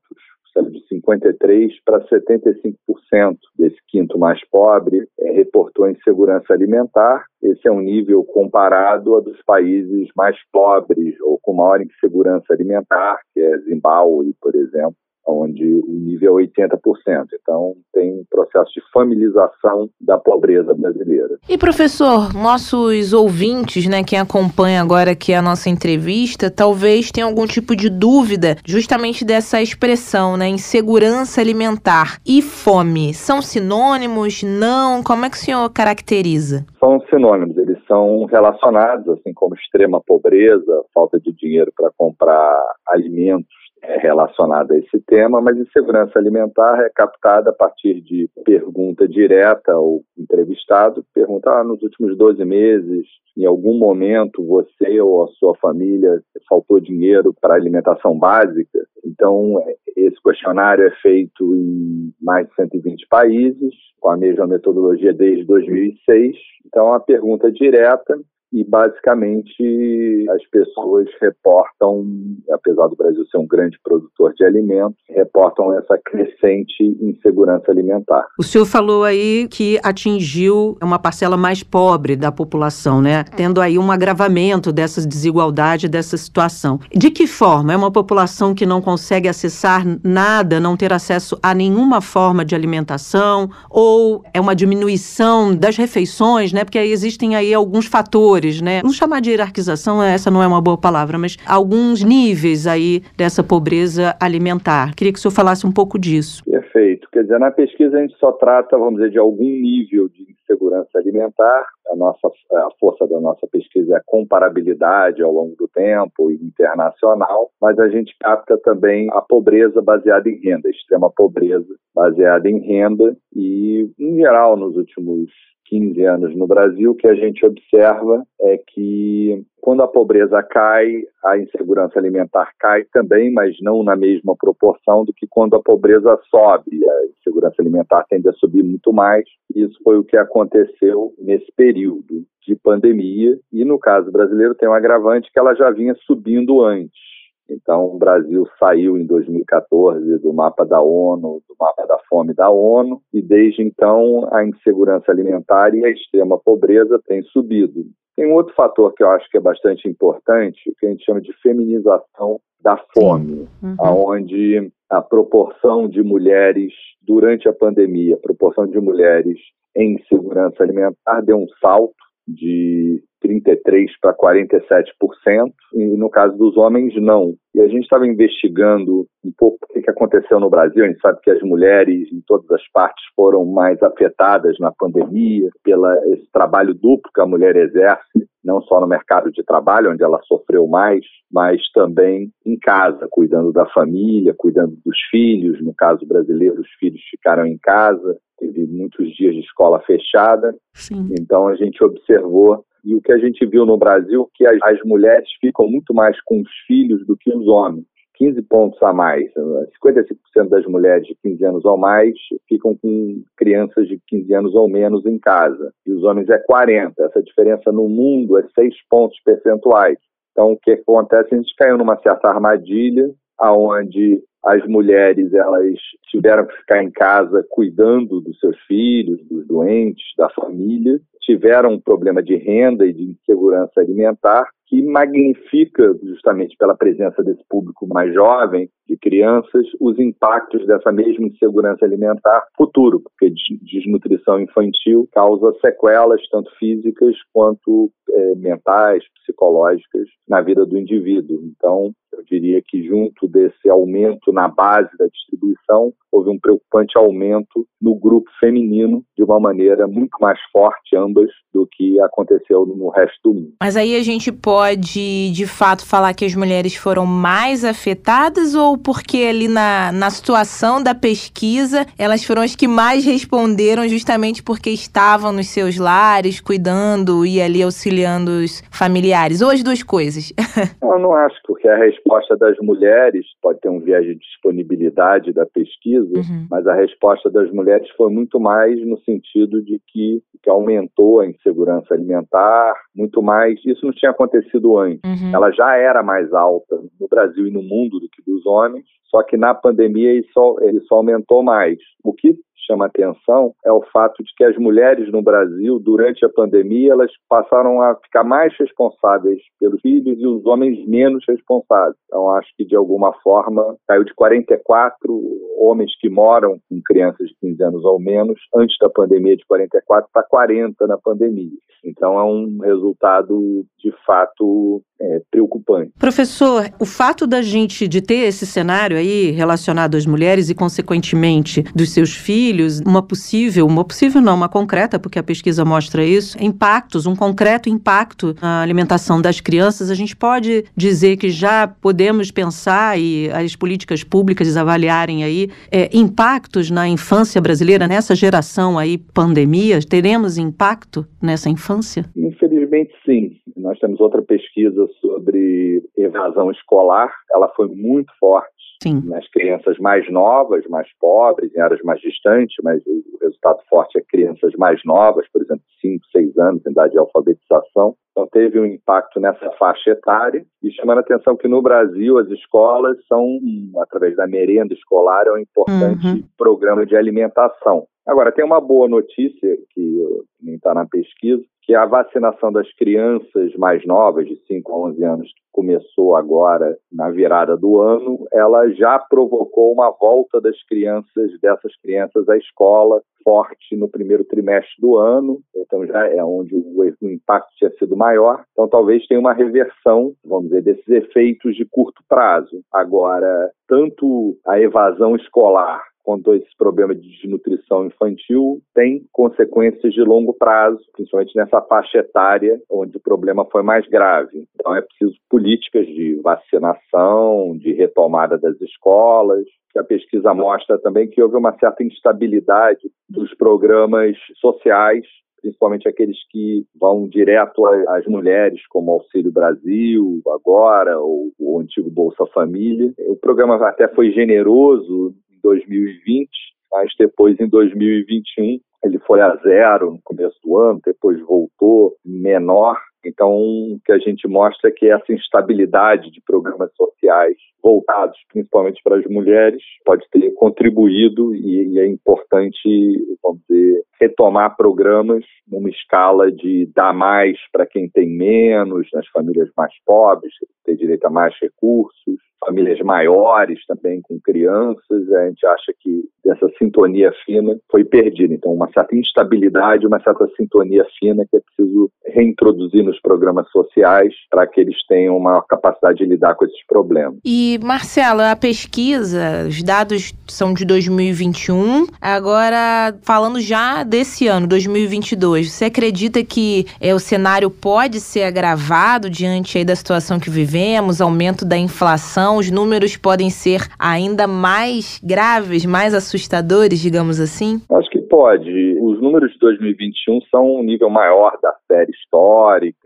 [0.61, 7.25] de 53% para 75% desse quinto mais pobre é, reportou insegurança alimentar.
[7.43, 13.21] Esse é um nível comparado a dos países mais pobres ou com maior insegurança alimentar,
[13.33, 14.97] que é Zimbábue, por exemplo,
[15.27, 17.27] onde o nível é 80%.
[17.41, 21.39] Então, tem um processo de familiarização da pobreza brasileira.
[21.49, 27.47] E, professor, nossos ouvintes, né, quem acompanha agora aqui a nossa entrevista, talvez tenham algum
[27.47, 33.15] tipo de dúvida justamente dessa expressão, né, insegurança alimentar e fome.
[33.15, 34.43] São sinônimos?
[34.43, 35.03] Não?
[35.03, 36.65] Como é que o senhor caracteriza?
[36.79, 42.59] São sinônimos, eles são relacionados, assim como extrema pobreza, falta de dinheiro para comprar
[42.89, 49.73] alimentos relacionada a esse tema, mas insegurança alimentar é captada a partir de pergunta direta
[49.73, 53.07] ao entrevistado, pergunta, ah, nos últimos 12 meses,
[53.37, 58.87] em algum momento você ou a sua família faltou dinheiro para alimentação básica?
[59.05, 59.57] Então,
[59.97, 66.37] esse questionário é feito em mais de 120 países, com a mesma metodologia desde 2006.
[66.67, 68.19] Então, a pergunta direta
[68.53, 72.05] e basicamente as pessoas reportam,
[72.51, 78.27] apesar do Brasil ser um grande produtor de alimentos, reportam essa crescente insegurança alimentar.
[78.39, 83.25] O senhor falou aí que atingiu uma parcela mais pobre da população, né?
[83.37, 86.79] Tendo aí um agravamento dessas desigualdades, dessa situação.
[86.95, 87.73] De que forma?
[87.73, 92.55] É uma população que não consegue acessar nada, não ter acesso a nenhuma forma de
[92.55, 96.65] alimentação, ou é uma diminuição das refeições, né?
[96.65, 98.81] Porque aí existem aí alguns fatores fatores, né?
[98.83, 103.43] Vamos chamar de hierarquização, essa não é uma boa palavra, mas alguns níveis aí dessa
[103.43, 104.95] pobreza alimentar.
[104.95, 106.43] Queria que o senhor falasse um pouco disso.
[106.45, 107.09] Perfeito.
[107.13, 110.99] Quer dizer, na pesquisa a gente só trata, vamos dizer, de algum nível de insegurança
[110.99, 111.67] alimentar.
[111.91, 116.35] A nossa a força da nossa pesquisa é a comparabilidade ao longo do tempo e
[116.35, 122.61] internacional, mas a gente capta também a pobreza baseada em renda, extrema pobreza baseada em
[122.61, 125.31] renda e, em geral, nos últimos
[125.73, 131.03] 15 anos no Brasil, o que a gente observa é que quando a pobreza cai,
[131.25, 136.21] a insegurança alimentar cai também, mas não na mesma proporção do que quando a pobreza
[136.29, 136.85] sobe.
[136.85, 139.25] A insegurança alimentar tende a subir muito mais.
[139.55, 143.39] Isso foi o que aconteceu nesse período de pandemia.
[143.51, 147.12] E no caso brasileiro tem um agravante que ela já vinha subindo antes.
[147.49, 152.51] Então, o Brasil saiu em 2014 do mapa da ONU, do mapa da fome da
[152.51, 157.85] ONU, e desde então a insegurança alimentar e a extrema pobreza têm subido.
[158.17, 161.21] Tem um outro fator que eu acho que é bastante importante, que a gente chama
[161.21, 163.77] de feminização da fome, uhum.
[163.81, 169.39] onde a proporção de mulheres durante a pandemia, a proporção de mulheres
[169.75, 171.95] em insegurança alimentar deu um salto
[172.29, 177.35] de 33% para 47%, e no caso dos homens, não.
[177.55, 180.85] E a gente estava investigando um pouco o que aconteceu no Brasil.
[180.85, 185.49] A gente sabe que as mulheres em todas as partes foram mais afetadas na pandemia
[185.63, 190.03] pela esse trabalho duplo que a mulher exerce, não só no mercado de trabalho, onde
[190.03, 195.63] ela sofreu mais, mas também em casa, cuidando da família, cuidando dos filhos.
[195.63, 200.55] No caso brasileiro, os filhos ficaram em casa, teve muitos dias de escola fechada.
[200.75, 201.09] Sim.
[201.19, 204.83] Então a gente observou e o que a gente viu no Brasil que as, as
[204.85, 207.85] mulheres ficam muito mais com os filhos do que os homens.
[208.15, 209.33] 15 pontos a mais.
[209.35, 212.15] 55% das mulheres de 15 anos ou mais
[212.49, 215.73] ficam com crianças de 15 anos ou menos em casa.
[215.87, 217.03] E os homens é 40.
[217.03, 219.99] Essa diferença no mundo é 6 pontos percentuais.
[220.31, 221.35] Então, o que acontece?
[221.35, 225.75] A gente caiu numa certa armadilha, aonde as mulheres elas
[226.11, 231.81] tiveram que ficar em casa cuidando dos seus filhos, dos doentes, da família, tiveram um
[231.81, 238.15] problema de renda e de insegurança alimentar que magnifica, justamente pela presença desse público mais
[238.15, 246.27] jovem, de crianças, os impactos dessa mesma insegurança alimentar futuro, porque desnutrição infantil causa sequelas,
[246.31, 251.43] tanto físicas quanto é, mentais, psicológicas, na vida do indivíduo.
[251.55, 257.67] Então, eu diria que junto desse aumento na base da distribuição, houve um preocupante aumento
[257.81, 263.19] no grupo feminino de uma maneira muito mais forte, ambas, do que aconteceu no resto
[263.25, 263.55] do mundo.
[263.61, 268.77] Mas aí a gente pode, de fato, falar que as mulheres foram mais afetadas ou
[268.77, 274.71] porque ali na, na situação da pesquisa elas foram as que mais responderam justamente porque
[274.71, 279.41] estavam nos seus lares, cuidando e ali auxiliando os familiares?
[279.41, 280.33] Ou as duas coisas?
[280.83, 285.47] eu não acho, porque a resposta das mulheres pode ter um viés de disponibilidade da
[285.47, 286.47] pesquisa, uhum.
[286.51, 291.27] mas a resposta das mulheres foi muito mais no sentido de que, que aumentou a
[291.27, 293.59] insegurança alimentar, muito mais.
[293.65, 295.01] Isso não tinha acontecido antes.
[295.05, 295.35] Uhum.
[295.35, 299.23] Ela já era mais alta no Brasil e no mundo do que dos homens, só
[299.23, 301.79] que na pandemia isso, isso aumentou mais.
[302.03, 302.35] O que
[302.67, 307.11] chama atenção é o fato de que as mulheres no Brasil, durante a pandemia, elas
[307.29, 311.97] passaram a ficar mais responsáveis pelos filhos e os homens menos responsáveis.
[312.07, 315.21] Então, acho que, de alguma forma, caiu de 44
[315.59, 320.09] homens que moram com crianças de 15 anos ou menos, antes da pandemia, de 44
[320.13, 321.51] para 40 na pandemia.
[321.85, 325.93] Então, é um resultado, de fato, é, preocupante.
[325.99, 331.63] Professor, o fato da gente de ter esse cenário aí relacionado às mulheres e, consequentemente,
[331.75, 332.52] dos seus filhos,
[332.85, 337.69] uma possível, uma possível não, uma concreta, porque a pesquisa mostra isso, impactos, um concreto
[337.69, 343.57] impacto na alimentação das crianças, a gente pode dizer que já podemos pensar e as
[343.57, 351.07] políticas públicas avaliarem aí é, impactos na infância brasileira, nessa geração aí, pandemia, teremos impacto
[351.21, 352.05] nessa infância?
[352.17, 353.37] Infelizmente, sim.
[353.57, 358.52] Nós temos outra pesquisa sobre evasão escolar, ela foi muito forte
[358.83, 359.03] Sim.
[359.05, 364.03] nas crianças mais novas, mais pobres, em áreas mais distantes, mas o resultado forte é
[364.03, 367.95] crianças mais novas, por exemplo, 5, 6 anos, em idade de alfabetização.
[368.11, 372.29] Então, teve um impacto nessa faixa etária e chamando a atenção que no Brasil as
[372.29, 373.39] escolas são,
[373.81, 376.23] através da merenda escolar, é um importante uhum.
[376.37, 377.87] programa de alimentação.
[378.07, 383.85] Agora, tem uma boa notícia que está na pesquisa, que a vacinação das crianças mais
[383.87, 388.99] novas, de 5 a 11 anos, que começou agora na virada do ano, ela já
[388.99, 395.41] provocou uma volta das crianças, dessas crianças à escola, forte no primeiro trimestre do ano,
[395.55, 398.43] então já é onde o impacto tinha sido maior.
[398.51, 402.63] Então talvez tenha uma reversão, vamos dizer, desses efeitos de curto prazo.
[402.73, 410.33] Agora, tanto a evasão escolar quanto esse problema de desnutrição infantil tem consequências de longo
[410.33, 414.45] prazo, principalmente nessa faixa etária onde o problema foi mais grave.
[414.55, 419.45] Então é preciso políticas de vacinação, de retomada das escolas,
[419.77, 425.07] a pesquisa mostra também que houve uma certa instabilidade dos programas sociais
[425.43, 432.25] principalmente aqueles que vão direto às mulheres, como Auxílio Brasil, agora, ou o antigo Bolsa
[432.33, 432.95] Família.
[433.09, 435.13] O programa até foi generoso
[435.43, 436.29] 2020,
[436.71, 442.77] mas depois em 2021 ele foi a zero no começo do ano, depois voltou menor.
[443.05, 448.81] Então, o que a gente mostra é que essa instabilidade de programas sociais voltados principalmente
[448.83, 455.71] para as mulheres pode ter contribuído e, e é importante, vamos dizer, retomar programas numa
[455.71, 460.33] escala de dar mais para quem tem menos, nas famílias mais pobres,
[460.65, 466.49] ter direito a mais recursos, famílias maiores também com crianças, a gente acha que essa
[466.59, 468.35] sintonia fina foi perdida.
[468.35, 474.13] Então, uma certa instabilidade, uma certa sintonia fina que é preciso reintroduzir nos programas sociais
[474.31, 477.19] para que eles tenham uma capacidade de lidar com esses problemas.
[477.25, 481.87] E, Marcela, a pesquisa, os dados são de 2021.
[482.01, 489.09] Agora, falando já desse ano, 2022, você acredita que é, o cenário pode ser agravado
[489.09, 495.01] diante aí da situação que vivemos, aumento da inflação, os números podem ser ainda mais
[495.03, 497.61] graves, mais assustadores, digamos assim?
[497.71, 498.51] Acho que pode.
[498.81, 502.82] Os números de 2021 são um nível maior da série histórica.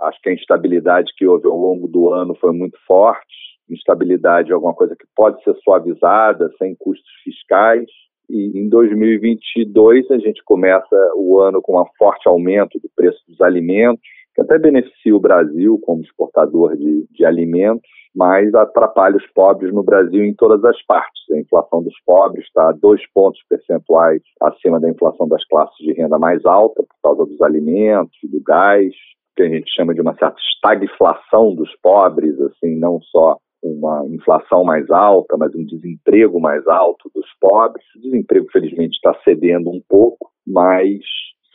[0.00, 3.26] Acho que a instabilidade que houve ao longo do ano foi muito forte.
[3.70, 7.86] Instabilidade é alguma coisa que pode ser suavizada sem custos fiscais.
[8.28, 13.40] E em 2022 a gente começa o ano com um forte aumento do preço dos
[13.40, 14.02] alimentos,
[14.34, 17.88] que até beneficia o Brasil como exportador de, de alimentos
[18.18, 21.22] mas atrapalha os pobres no Brasil em todas as partes.
[21.30, 26.18] A inflação dos pobres está dois pontos percentuais acima da inflação das classes de renda
[26.18, 28.92] mais alta, por causa dos alimentos, do gás,
[29.38, 34.64] que a gente chama de uma certa estagflação dos pobres, assim, não só uma inflação
[34.64, 37.84] mais alta, mas um desemprego mais alto dos pobres.
[37.94, 40.98] O desemprego, felizmente, está cedendo um pouco, mas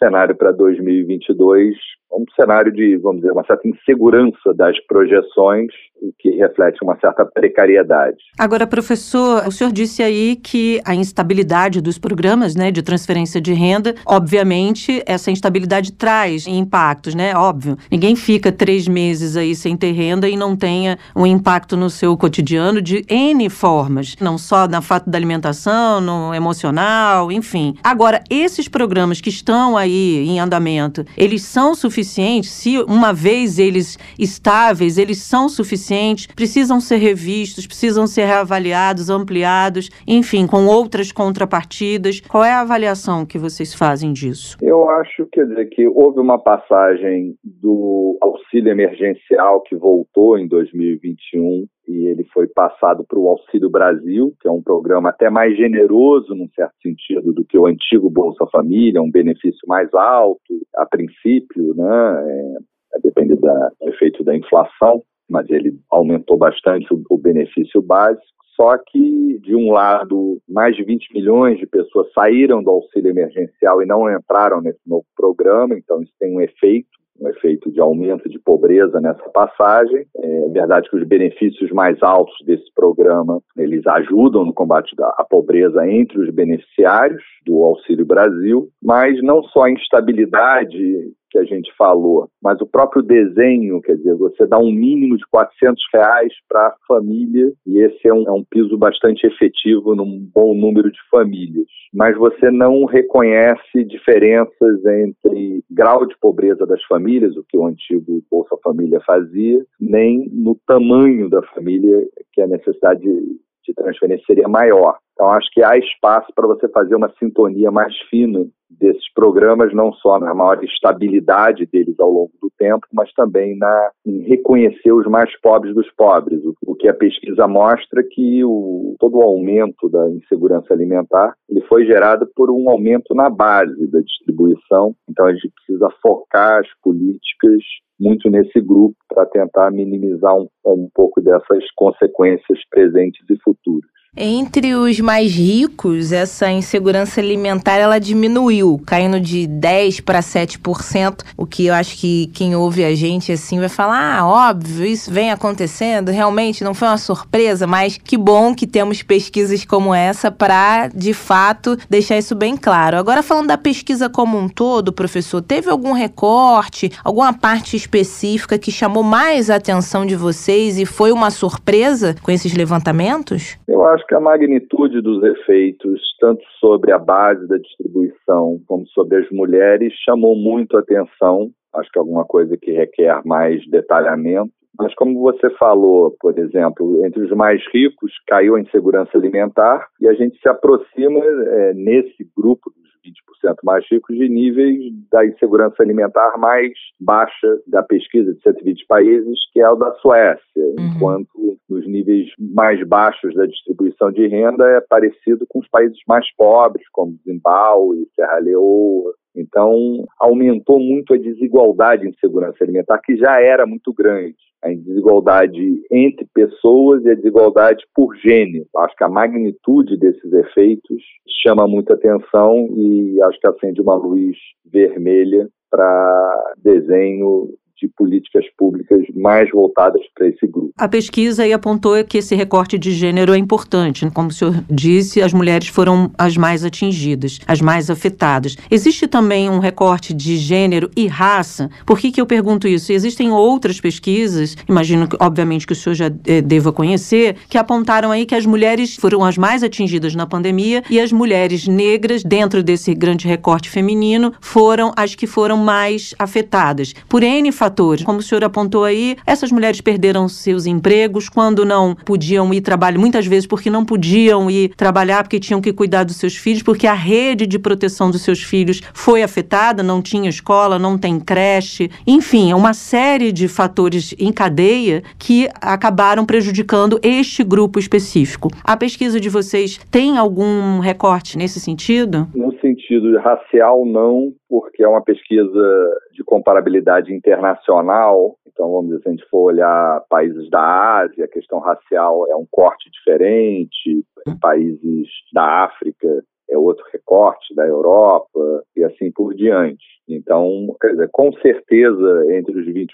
[0.04, 1.76] cenário para 2022
[2.14, 7.26] um cenário de, vamos dizer, uma certa insegurança das projeções, o que reflete uma certa
[7.26, 8.18] precariedade.
[8.38, 13.54] Agora, professor, o senhor disse aí que a instabilidade dos programas né, de transferência de
[13.54, 17.36] renda, obviamente, essa instabilidade traz impactos, né?
[17.36, 17.78] Óbvio.
[17.92, 22.16] Ninguém fica três meses aí sem ter renda e não tenha um impacto no seu
[22.18, 27.76] cotidiano de N formas, não só na fato da alimentação, no emocional, enfim.
[27.84, 33.60] Agora, esses programas que estão aí em andamento, eles são suficientes suficientes, se uma vez
[33.60, 41.12] eles estáveis, eles são suficientes, precisam ser revistos, precisam ser reavaliados, ampliados, enfim, com outras
[41.12, 42.20] contrapartidas.
[42.22, 44.58] Qual é a avaliação que vocês fazem disso?
[44.62, 51.66] Eu acho quer dizer, que houve uma passagem do auxílio emergencial que voltou em 2021
[51.88, 56.34] e ele foi passado para o Auxílio Brasil, que é um programa até mais generoso,
[56.34, 60.40] num certo sentido, do que o antigo Bolsa Família, um benefício mais alto,
[60.76, 62.58] a princípio, né, é,
[62.96, 68.24] a depender da, do efeito da inflação, mas ele aumentou bastante o, o benefício básico.
[68.56, 73.82] Só que, de um lado, mais de 20 milhões de pessoas saíram do auxílio emergencial
[73.82, 78.30] e não entraram nesse novo programa, então isso tem um efeito um efeito de aumento
[78.30, 80.06] de pobreza nessa passagem.
[80.16, 85.88] É verdade que os benefícios mais altos desse programa, eles ajudam no combate à pobreza
[85.88, 92.30] entre os beneficiários do Auxílio Brasil, mas não só a instabilidade que a gente falou,
[92.42, 96.76] mas o próprio desenho, quer dizer, você dá um mínimo de 400 reais para a
[96.88, 101.66] família, e esse é um, é um piso bastante efetivo num bom número de famílias.
[101.92, 108.22] Mas você não reconhece diferenças entre grau de pobreza das famílias, o que o antigo
[108.30, 114.98] Bolsa Família fazia, nem no tamanho da família, que a necessidade de transferência seria maior.
[115.14, 118.46] Então, acho que há espaço para você fazer uma sintonia mais fina
[118.80, 123.92] desses programas, não só na maior estabilidade deles ao longo do tempo, mas também na,
[124.06, 126.44] em reconhecer os mais pobres dos pobres.
[126.44, 131.62] O, o que a pesquisa mostra que o, todo o aumento da insegurança alimentar ele
[131.68, 134.96] foi gerado por um aumento na base da distribuição.
[135.10, 137.62] Então, a gente precisa focar as políticas
[138.00, 143.90] muito nesse grupo para tentar minimizar um, um pouco dessas consequências presentes e futuras.
[144.16, 151.48] Entre os mais ricos, essa insegurança alimentar ela diminuiu, caindo de 10 para 7%, o
[151.48, 155.32] que eu acho que quem ouve a gente assim vai falar: "Ah, óbvio, isso vem
[155.32, 160.90] acontecendo, realmente não foi uma surpresa", mas que bom que temos pesquisas como essa para,
[160.90, 162.98] de fato, deixar isso bem claro.
[162.98, 168.72] Agora falando da pesquisa como um todo, professor, teve algum recorte, alguma parte específica que
[168.72, 173.58] chamou mais a atenção de vocês e foi uma surpresa com esses levantamentos?
[173.68, 178.86] Eu acho acho que a magnitude dos efeitos, tanto sobre a base da distribuição como
[178.88, 181.50] sobre as mulheres, chamou muito a atenção.
[181.74, 184.52] Acho que é alguma coisa que requer mais detalhamento.
[184.78, 190.08] Mas como você falou, por exemplo, entre os mais ricos caiu a insegurança alimentar e
[190.08, 194.78] a gente se aproxima é, nesse grupo dos 20% mais ricos de níveis
[195.12, 200.42] da insegurança alimentar mais baixa da pesquisa de 120 países, que é o da Suécia,
[200.56, 200.76] uhum.
[200.96, 206.26] enquanto nos níveis mais baixos da distribuição de renda é parecido com os países mais
[206.36, 213.42] pobres, como Zimbábue, Serra Leoa, então, aumentou muito a desigualdade em segurança alimentar, que já
[213.42, 214.38] era muito grande.
[214.64, 218.66] A desigualdade entre pessoas e a desigualdade por gênero.
[218.78, 221.04] Acho que a magnitude desses efeitos
[221.46, 227.50] chama muita atenção e acho que acende uma luz vermelha para desenho
[227.84, 230.72] de políticas públicas mais voltadas para esse grupo.
[230.78, 234.10] A pesquisa aí apontou que esse recorte de gênero é importante.
[234.12, 238.56] Como o senhor disse, as mulheres foram as mais atingidas, as mais afetadas.
[238.72, 241.70] Existe também um recorte de gênero e raça.
[241.86, 242.94] Por que, que eu pergunto isso?
[242.94, 248.12] Existem outras pesquisas, imagino que, obviamente, que o senhor já é, deva conhecer, que apontaram
[248.12, 252.64] aí que as mulheres foram as mais atingidas na pandemia e as mulheres negras, dentro
[252.64, 256.94] desse grande recorte feminino, foram as que foram mais afetadas.
[257.10, 258.04] Por N fatores fatores.
[258.04, 263.00] Como o senhor apontou aí, essas mulheres perderam seus empregos quando não podiam ir trabalhar,
[263.00, 266.86] muitas vezes porque não podiam ir trabalhar, porque tinham que cuidar dos seus filhos, porque
[266.86, 271.90] a rede de proteção dos seus filhos foi afetada, não tinha escola, não tem creche.
[272.06, 278.50] Enfim, é uma série de fatores em cadeia que acabaram prejudicando este grupo específico.
[278.64, 282.28] A pesquisa de vocês tem algum recorte nesse sentido?
[282.36, 288.38] No sentido racial, não, porque é uma pesquisa de comparabilidade internacional.
[288.46, 292.36] Então, vamos dizer, se a gente for olhar países da Ásia, a questão racial é
[292.36, 294.06] um corte diferente,
[294.40, 299.84] países da África é outro recorte, da Europa e assim por diante.
[300.08, 302.88] Então, dizer, com certeza, entre os 20%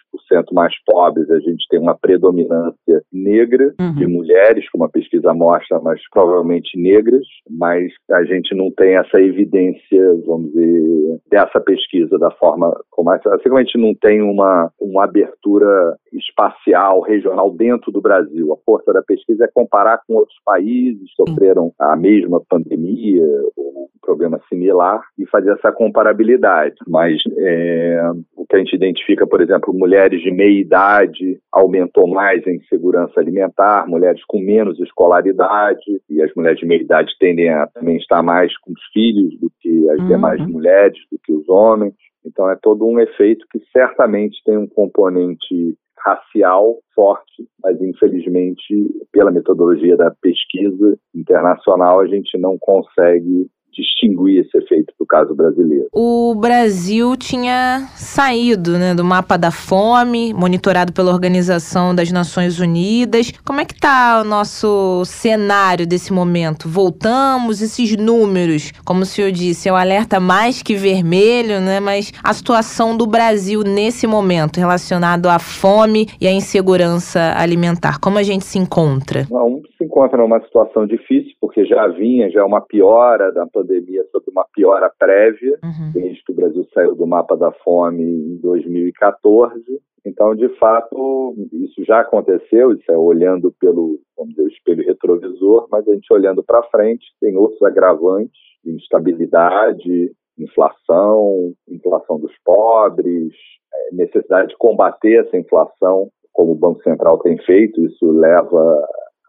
[0.53, 3.95] mais pobres, a gente tem uma predominância negra uhum.
[3.95, 9.19] de mulheres, como a pesquisa mostra, mas provavelmente negras, mas a gente não tem essa
[9.19, 13.33] evidência, vamos dizer, dessa pesquisa da forma como essa.
[13.35, 18.53] Assim como a gente não tem uma, uma abertura espacial, regional dentro do Brasil.
[18.53, 23.23] A força da pesquisa é comparar com outros países que sofreram a mesma pandemia
[23.55, 26.98] ou um problema similar e fazer essa comparabilidade mas
[27.37, 32.59] é, o que a gente identifica, por exemplo, mulheres de meia idade aumentou mais em
[32.63, 37.97] segurança alimentar, mulheres com menos escolaridade, e as mulheres de meia idade tendem a também
[37.97, 40.07] estar mais com os filhos do que as uhum.
[40.07, 41.93] demais mulheres, do que os homens.
[42.25, 49.31] Então é todo um efeito que certamente tem um componente racial forte, mas infelizmente, pela
[49.31, 53.47] metodologia da pesquisa internacional, a gente não consegue
[53.79, 55.87] distinguir esse efeito do caso brasileiro.
[55.93, 63.31] O Brasil tinha saído né, do mapa da fome, monitorado pela Organização das Nações Unidas.
[63.45, 66.67] Como é que está o nosso cenário desse momento?
[66.67, 71.79] Voltamos, esses números, como o senhor disse, é um alerta mais que vermelho, né?
[71.79, 78.17] Mas a situação do Brasil nesse momento, relacionado à fome e à insegurança alimentar, como
[78.17, 79.25] a gente se encontra?
[79.29, 83.68] Não, se encontra numa situação difícil, porque já vinha já uma piora da pandemia
[84.11, 85.91] sobre uma piora prévia, uhum.
[85.93, 89.63] desde que o Brasil saiu do mapa da fome em 2014.
[90.05, 95.87] Então, de fato, isso já aconteceu, isso é olhando pelo, vamos dizer, espelho retrovisor, mas
[95.87, 103.33] a gente olhando para frente, tem outros agravantes, instabilidade, inflação, inflação dos pobres,
[103.73, 108.87] é, necessidade de combater essa inflação, como o Banco Central tem feito, isso leva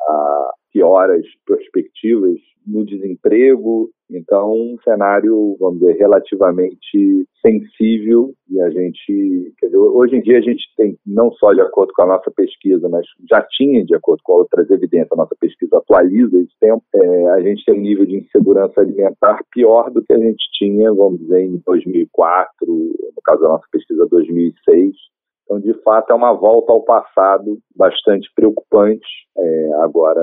[0.08, 3.90] a pioras perspectivas no desemprego.
[4.10, 10.38] Então, um cenário, vamos dizer, relativamente sensível e a gente, quer dizer, hoje em dia
[10.38, 13.94] a gente tem, não só de acordo com a nossa pesquisa, mas já tinha de
[13.94, 17.80] acordo com outras evidências, a nossa pesquisa atualiza esse tempo, é, a gente tem um
[17.80, 23.22] nível de insegurança alimentar pior do que a gente tinha, vamos dizer, em 2004, no
[23.24, 24.96] caso da nossa pesquisa 2006,
[25.44, 29.06] então, de fato, é uma volta ao passado bastante preocupante.
[29.36, 30.20] É, agora,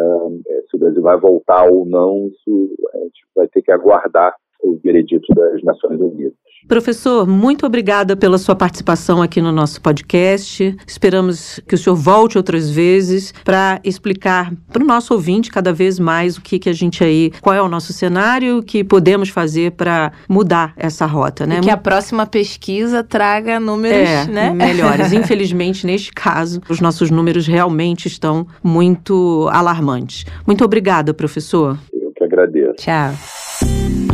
[0.48, 4.34] é, se o Brasil vai voltar ou não, isso a gente vai ter que aguardar
[4.62, 6.34] o veredito das Nações Unidas.
[6.68, 10.76] Professor, muito obrigada pela sua participação aqui no nosso podcast.
[10.86, 15.98] Esperamos que o senhor volte outras vezes para explicar para o nosso ouvinte cada vez
[15.98, 19.30] mais o que, que a gente aí, qual é o nosso cenário, o que podemos
[19.30, 21.60] fazer para mudar essa rota, né?
[21.60, 24.50] E que a próxima pesquisa traga números, é, né?
[24.52, 25.14] melhores.
[25.14, 30.26] Infelizmente, neste caso, os nossos números realmente estão muito alarmantes.
[30.46, 31.78] Muito obrigada, professor.
[31.94, 32.76] Eu que agradeço.
[32.76, 34.07] Tchau.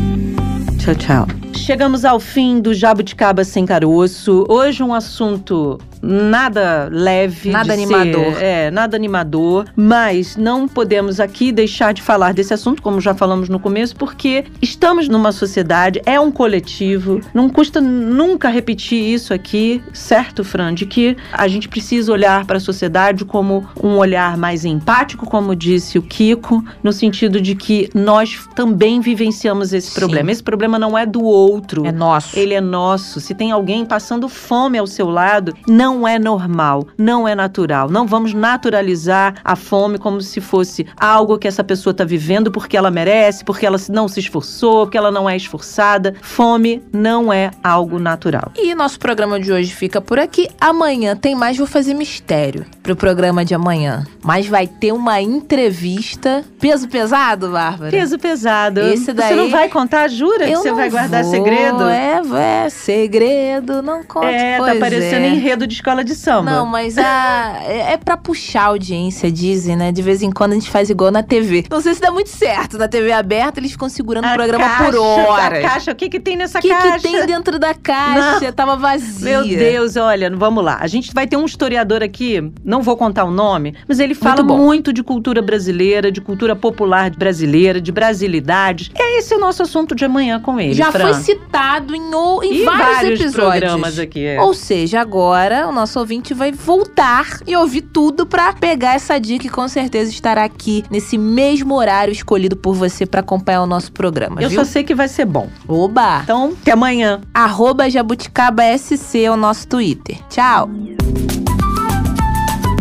[0.84, 1.27] Tchau, tchau.
[1.53, 4.45] Chegamos ao fim do Jabuticaba Sem Caroço.
[4.49, 7.49] Hoje um assunto nada leve.
[7.49, 8.34] Nada animador.
[8.34, 9.65] Ser, é, nada animador.
[9.75, 14.43] Mas não podemos aqui deixar de falar desse assunto, como já falamos no começo, porque
[14.61, 17.21] estamos numa sociedade, é um coletivo.
[17.34, 20.73] Não custa nunca repetir isso aqui, certo, Fran?
[20.73, 25.55] De que a gente precisa olhar para a sociedade como um olhar mais empático, como
[25.55, 29.99] disse o Kiko, no sentido de que nós também vivenciamos esse Sim.
[29.99, 30.31] problema.
[30.31, 31.86] Esse problema não é do outro.
[31.86, 32.38] É nosso.
[32.38, 33.19] Ele é nosso.
[33.19, 37.89] Se tem alguém passando fome ao seu lado, não é normal, não é natural.
[37.89, 42.76] Não vamos naturalizar a fome como se fosse algo que essa pessoa está vivendo porque
[42.78, 46.13] ela merece, porque ela não se esforçou, porque ela não é esforçada.
[46.21, 48.51] Fome não é algo natural.
[48.57, 50.49] E nosso programa de hoje fica por aqui.
[50.59, 54.05] Amanhã tem mais, vou fazer mistério pro programa de amanhã.
[54.24, 56.43] Mas vai ter uma entrevista.
[56.59, 57.91] Peso pesado, Bárbara?
[57.91, 58.80] Peso pesado.
[58.82, 61.84] Esse Você daí- não vai contar, jura Eu você não vai guardar vou, segredo?
[61.84, 62.22] É,
[62.66, 64.28] é, segredo, não conte.
[64.28, 65.30] É, tá parecendo é.
[65.30, 66.51] enredo de escola de samba.
[66.51, 69.91] Não, mas a, é, é pra puxar a audiência, dizem, né?
[69.91, 71.66] De vez em quando a gente faz igual na TV.
[71.70, 72.78] Não sei se dá muito certo.
[72.78, 75.61] Na TV aberta, eles ficam segurando o A programa caixa, por horas.
[75.61, 76.99] Caixa, o que que tem nessa O que, caixa?
[76.99, 78.51] que tem dentro da caixa?
[78.51, 79.41] Tava vazia.
[79.41, 80.78] Meu Deus, olha, vamos lá.
[80.80, 84.43] A gente vai ter um historiador aqui, não vou contar o nome, mas ele fala
[84.43, 84.57] bom.
[84.57, 88.89] muito, de cultura brasileira, de cultura popular brasileira, de brasilidades.
[88.95, 91.14] É esse o nosso assunto de amanhã com ele, Já Fran.
[91.14, 93.60] foi citado em, o- em E vários, episódios.
[93.60, 94.26] programas aqui.
[94.26, 94.41] é.
[94.41, 99.47] Ou seja, agora o nosso ouvinte vai voltar e ouvir tudo pra pegar essa dica
[99.47, 103.91] e com certeza estará aqui nesse mesmo horário escolhido por você pra acompanhar o nosso
[103.91, 104.60] programa, Eu viu?
[104.64, 105.49] só sei que vai ser bom.
[105.68, 106.22] Oba!
[106.24, 107.22] Então, até amanhã.
[107.34, 110.18] Arroba Jabuticaba SC é o nosso Twitter.
[110.30, 110.70] Tchau!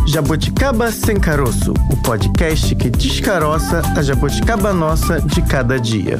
[0.07, 6.19] Jabuticaba Sem Caroço, o podcast que descaroça a jabuticaba nossa de cada dia.